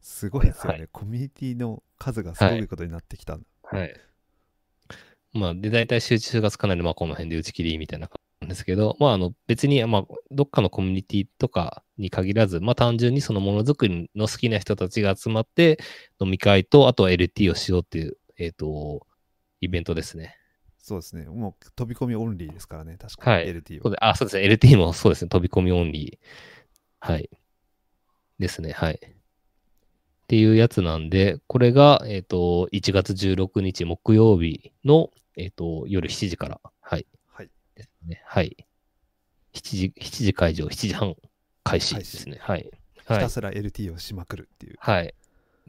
[0.00, 3.38] すごいですよね、はコミュニティの数がすごいことになってきた。
[3.62, 3.94] はい。
[5.38, 15.78] まあ、で、大体集中がつかないので、まあ、この辺で打ち切りみたいな感じなんですけど、まあ、あの、別に、まあ、どっかのコミュニティとかに限らず、まあ、単純にそのものづくりの好きな人たちが集まって、
[16.20, 19.06] 飲み会と、あとは LT をしようっていう、えっ、と、
[19.60, 20.36] イベントですね。
[20.78, 21.24] そうですね。
[21.26, 23.96] もう飛び込みオンリーですからね、確かに、はい LT は。
[24.00, 24.44] あ、そうですね。
[24.48, 25.28] LT もそうですね。
[25.28, 26.26] 飛び込みオンリー。
[27.00, 27.28] はい。
[28.38, 28.72] ですね。
[28.72, 28.94] はい。
[28.94, 36.60] っていうやつなんで、これが、えっ、と、1月16日木曜日の、えっ、と、夜7時から。
[36.80, 37.06] はい。
[37.28, 37.50] はい。
[37.76, 38.20] ですね。
[38.26, 38.56] はい。
[39.54, 41.14] 7時、7時会場、7時半
[41.62, 42.38] 開始ですね。
[42.40, 42.60] はい。
[42.60, 42.70] はい
[43.16, 43.30] ひた。
[43.30, 44.76] すら LT をしまくるっていう。
[44.78, 45.14] はい。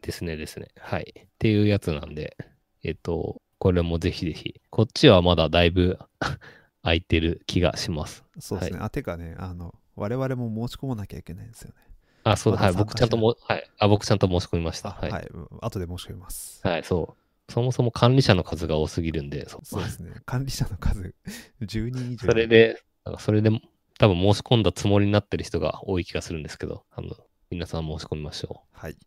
[0.01, 0.67] ですね、ですね。
[0.77, 1.13] はい。
[1.21, 2.35] っていうやつなんで、
[2.83, 4.59] えっ、と、これもぜひぜひ。
[4.69, 5.99] こっちはまだだいぶ
[6.83, 8.25] 空いてる気がします。
[8.39, 8.79] そうですね。
[8.81, 11.75] あ、てかね、あの、我々も申し込まなきゃいけないんですよね。
[12.23, 12.73] あ、そうだ、はい。
[12.73, 13.69] 僕ちゃんとも、はい。
[13.77, 14.89] あ、僕ちゃんと申し込みました。
[14.89, 15.09] あ、は。
[15.09, 15.27] はいい。
[15.27, 16.59] うん後で申し込みます。
[16.67, 17.18] はい、そう。
[17.49, 20.11] そもそも管理者の数が多すぎるんで、そそうですね。
[20.25, 21.13] 管理者の数
[21.61, 22.27] 10人以上。
[22.27, 22.81] それで、
[23.19, 23.49] それで
[23.97, 27.09] 多分申し込んだつもりになってる人が多い気がするんですけど、あの、
[27.49, 28.91] 皆さん申し込みましょはい。
[28.91, 28.97] う。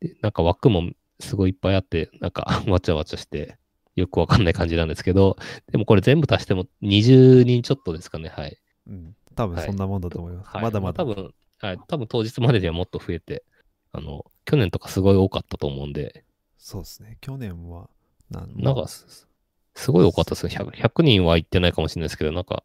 [0.00, 3.58] で、なんか枠もすごいいっぱいあって、なんか わちゃわちゃして、
[3.96, 5.36] よくわかんない感じなんですけど、
[5.72, 8.58] でもこれ全部足しても20人ちょっとですかね、はい。
[8.86, 9.16] うん。
[9.34, 10.50] 多分そんなもんだと思います。
[10.50, 11.02] はい、まだまだ。
[11.02, 13.44] あ多分、はい、多分当日までにはもっと増えて、
[13.92, 16.25] あの、去年とかすごい多かったと思うんで、
[16.66, 17.16] そうですね。
[17.20, 17.88] 去年は、
[18.28, 19.28] なんなんか、す
[19.76, 20.48] すごい多かったですよ。
[20.48, 22.64] 100, 100人は行ってないかもしれないですけど、なんか、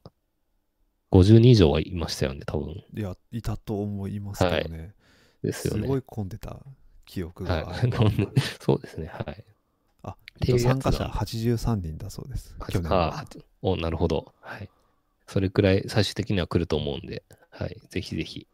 [1.12, 2.84] 50人以上はいましたよね、多分。
[2.96, 4.96] いや、いたと思いますけどね。
[5.44, 5.84] ですよね。
[5.84, 6.66] すごい混んでた
[7.06, 7.94] 記憶があはいる。
[8.60, 9.46] そうですね、はい。
[10.02, 10.16] あ、
[10.48, 12.56] 参加者なん83人だそうです。
[12.72, 13.26] 去年あは。
[13.62, 14.34] お、なるほど。
[14.42, 14.70] はい。
[15.28, 17.80] それくらい最終的には来ると思うんで、はい。
[17.92, 18.48] ぜひぜひ。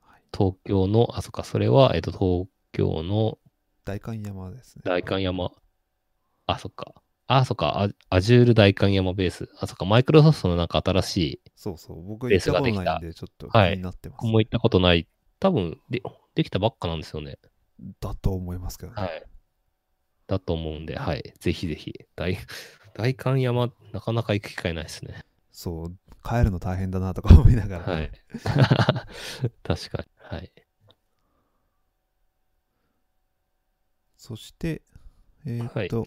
[0.00, 3.38] はい東京の、あ、そっか、それは、えっと、東京の
[3.88, 4.82] 代官山ですね。
[4.84, 5.50] 代官山。
[6.46, 6.92] あ、そっか。
[7.26, 7.88] あ、そっか。
[8.10, 9.48] アアジュール代官山ベース。
[9.60, 9.86] あ、そっか。
[9.86, 12.02] マイクロソフトのなんか新しい、そうそう。
[12.02, 14.18] 僕ベー行ったことスができたないんで、ちょっと気はいになってます。
[14.20, 15.08] 僕も行ったことない。
[15.40, 16.02] 多分で、
[16.34, 17.38] できたばっかなんですよね。
[18.00, 19.00] だと思いますけどね。
[19.00, 19.22] はい。
[20.26, 21.32] だと思うんで、はい。
[21.40, 21.94] ぜひぜひ。
[22.14, 22.36] 大、
[22.94, 25.24] 代官山、なかなか行く機会ないですね。
[25.50, 25.96] そう。
[26.22, 27.84] 帰るの大変だなとか思いながら。
[27.84, 28.10] はい。
[29.64, 30.08] 確かに。
[30.18, 30.52] はい。
[34.18, 34.82] そして、
[35.46, 36.06] えーっと、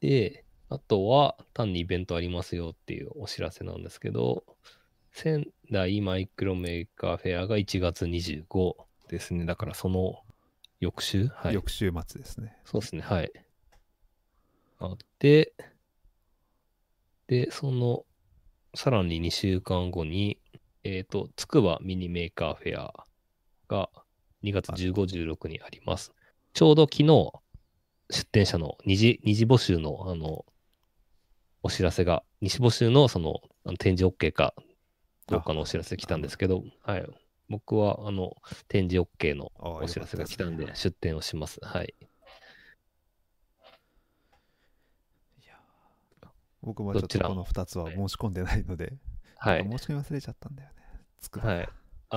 [0.00, 4.44] で、あとは単にイベントありますよっていうお知らせなんですけど、
[5.12, 8.74] 仙台マイクロメーカーフェアが1月25
[9.08, 9.44] ですね。
[9.44, 10.22] だからその
[10.80, 11.28] 翌週？
[11.28, 11.54] はい。
[11.54, 12.56] 翌週末ですね。
[12.64, 13.02] そうですね。
[13.02, 13.30] はい。
[14.78, 15.52] あって、
[17.26, 18.04] で、その、
[18.74, 20.38] さらに2週間後に、
[20.82, 23.06] えっ、と、つくばミニメーカーフェア
[23.68, 23.90] が
[24.42, 24.92] 2月15、
[25.34, 26.12] 16にあります。
[26.54, 27.32] ちょうど昨日、
[28.10, 30.46] 出展者の二次、二次募集の、あの、
[31.64, 34.54] お知らせが、二次募集のその、あの展示 OK か
[35.26, 37.06] どうかのお知らせ来たんですけど、はい。
[37.48, 38.36] 僕は、あの、
[38.68, 41.58] 展示 OK のお知らせが来たんで出展をします。
[41.60, 41.94] はい。
[46.62, 48.94] 僕もちょっとこの2つは申し込んでないので、
[49.38, 49.68] はい。
[49.68, 50.76] 申し込み忘れちゃったんだよね。
[51.42, 51.68] はい。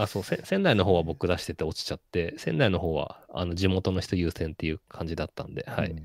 [0.02, 5.92] あ、そう、せ仙台の方は僕出してて落ちちゃって、仙台の方はあの地元の人優先っていう感じだったんで、はい。
[5.92, 6.04] うん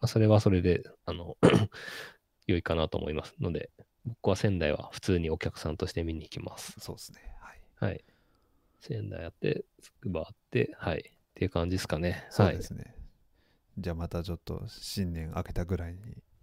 [0.00, 1.36] まあそれはそれで、あの、
[2.46, 3.70] 良いかなと思いますので、
[4.06, 6.74] 僕は仙台は普通にお客さんとして見に行きます。
[6.80, 7.20] そうですね。
[7.38, 7.90] はい。
[7.90, 8.04] はい。
[8.80, 11.00] 仙台あって、つくばあって、はい。
[11.00, 11.02] っ
[11.34, 12.10] ていう感じですかね。
[12.10, 12.62] はいそうで。
[12.62, 12.94] すね。
[13.78, 16.00] じゃあまたちょっと新年明けたぐらいに。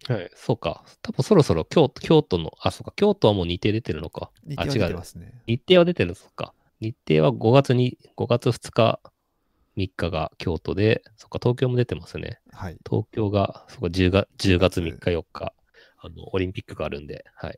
[0.07, 0.31] はい。
[0.35, 0.85] そうか。
[1.01, 2.93] 多分そろそろ京都、京都の、あ、そうか。
[2.95, 4.29] 京都はもう日程出てるのか。
[4.55, 4.87] あ、日程は出。
[4.87, 5.33] てますね。
[5.47, 6.53] 日程は出てるのか。
[6.79, 8.99] 日程は5月に、5月2日、
[9.75, 12.39] 3日が京都で、そっか、東京も出てますね。
[12.51, 12.77] はい。
[12.87, 15.53] 東京が、そこ 10, が10月3日、4日、
[15.99, 17.57] あの、オリンピックがあるんで、はい。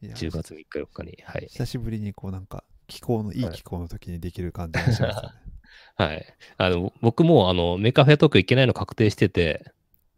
[0.00, 1.46] いや10月3日、4日に、はい。
[1.48, 5.34] 久しぶりにこうなんか気候のいいはい気候の時にできる感じがしますよね。
[5.96, 6.36] はい。
[6.56, 9.72] あの、僕も、あの、メカフェトーク行けないの確定してて、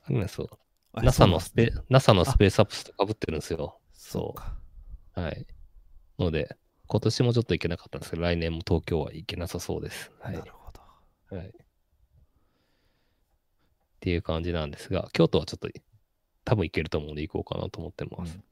[0.04, 0.48] あれなんですよ。
[0.92, 3.80] あ NASA のスペ、ね NASA のスペースアップスとかぶってるんですよ。
[3.92, 4.56] そうか。
[5.14, 5.46] はい。
[6.18, 6.56] ので、
[6.90, 10.10] 今年もちょっと行けなかったんですけど、来年も東京は行けなさそうです。
[10.18, 10.40] はいな。
[10.40, 10.72] るほ
[11.30, 11.36] ど。
[11.36, 11.46] はい。
[11.46, 11.52] っ
[14.00, 15.68] ていう感じなんですが、京都はちょっと
[16.44, 18.34] 多分行けると思うんで行こうかなと思ってます。
[18.34, 18.44] うん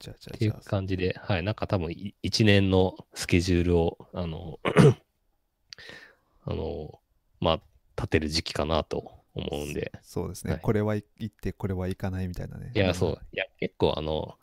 [0.00, 0.54] じゃあじゃっていう。
[0.64, 4.58] 感じで、はい、なんか多分い一年のスケジュールを、あの、
[6.46, 6.98] あの、
[7.38, 7.60] まあ、
[7.98, 10.54] 立てる時期かなと思うんで、そうですね。
[10.54, 12.72] はいこれは行って、これは行かないみたいなね。
[12.74, 14.38] いや、そう、いや、結構あの、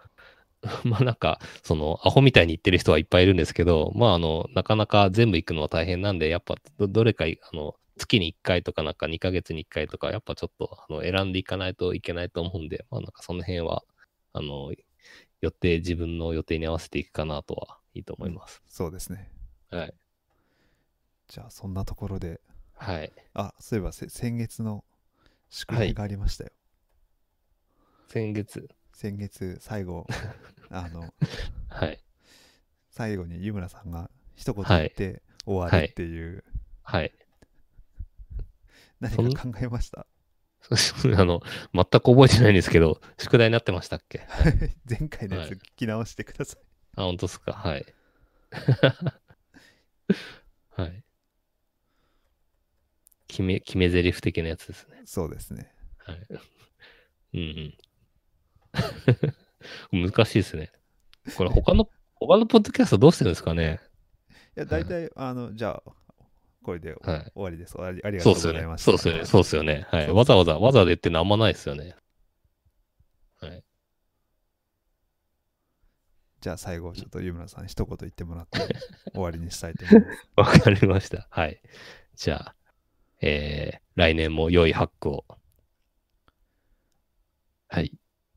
[0.84, 13.84] まあなんか、その、アホみたいに言ってる人はいっぱいいるんですけど、まああの、なかなか全部行くのは大変なんで、やっぱど、どれかい、あの、月に1回とかなんか2ヶ月に1回とか、やっぱちょっとあの選んでいかないといけないと思うんで、まあなんかその辺は、
[14.34, 14.72] あの、
[15.42, 18.62] 予定、自分の予定に合わせていくかなとはいいと思います。
[18.68, 19.32] そうですね。
[19.70, 19.94] はい。
[21.28, 22.40] じゃあ、そんなところで、
[22.76, 23.12] はい。
[23.34, 24.84] あ、そういえばせ先月の
[25.50, 26.52] 宿題がありましたよ。
[28.08, 30.08] 先月、先月、最後、
[30.72, 31.14] あの、
[31.70, 32.04] はい。
[32.90, 36.44] 最後に湯村さんが一言言って終わるっていう、
[36.82, 37.14] はい。
[39.00, 40.08] 何か考えました？
[41.16, 41.42] あの、
[41.76, 44.26] 全く覚えてないんですけど、宿題になってましたっけ？
[44.90, 46.62] 前回のやつはい聞き直してください。
[46.96, 47.54] あ、本当ですか？
[47.54, 47.86] はい。
[50.72, 51.04] はい。
[53.28, 55.04] 決め、決め台詞的なやつですね。
[55.06, 55.72] そうですね。
[56.00, 56.26] はい。
[56.32, 56.40] うん
[57.36, 57.78] うん。
[59.92, 60.72] 難しいですね。
[61.36, 63.80] これ他の、他のポッドキャストどうしてるんですかね？
[64.56, 65.92] いや、大体、あの、じゃあ、
[66.64, 67.32] これで終はい。
[67.36, 67.74] わりです。
[67.74, 68.78] 終わりありがとそうございま。
[68.78, 68.86] した。
[68.86, 69.26] そうっすよね。
[69.26, 69.88] そうっすよね。
[69.90, 70.12] はい。
[70.12, 71.96] わざわざ、わざわざ言ってるのあんまないですよね。
[73.40, 73.64] はい。
[76.42, 78.60] じゃあ最後、ちょっと湯村さん一言言ってもらって
[79.14, 80.28] 終わりにしたいと思います。
[80.36, 81.28] わかりました。
[81.32, 81.62] はい。
[82.16, 82.56] じゃあ、
[83.22, 85.26] えー、来年も良いハックを。
[87.70, 87.92] はい。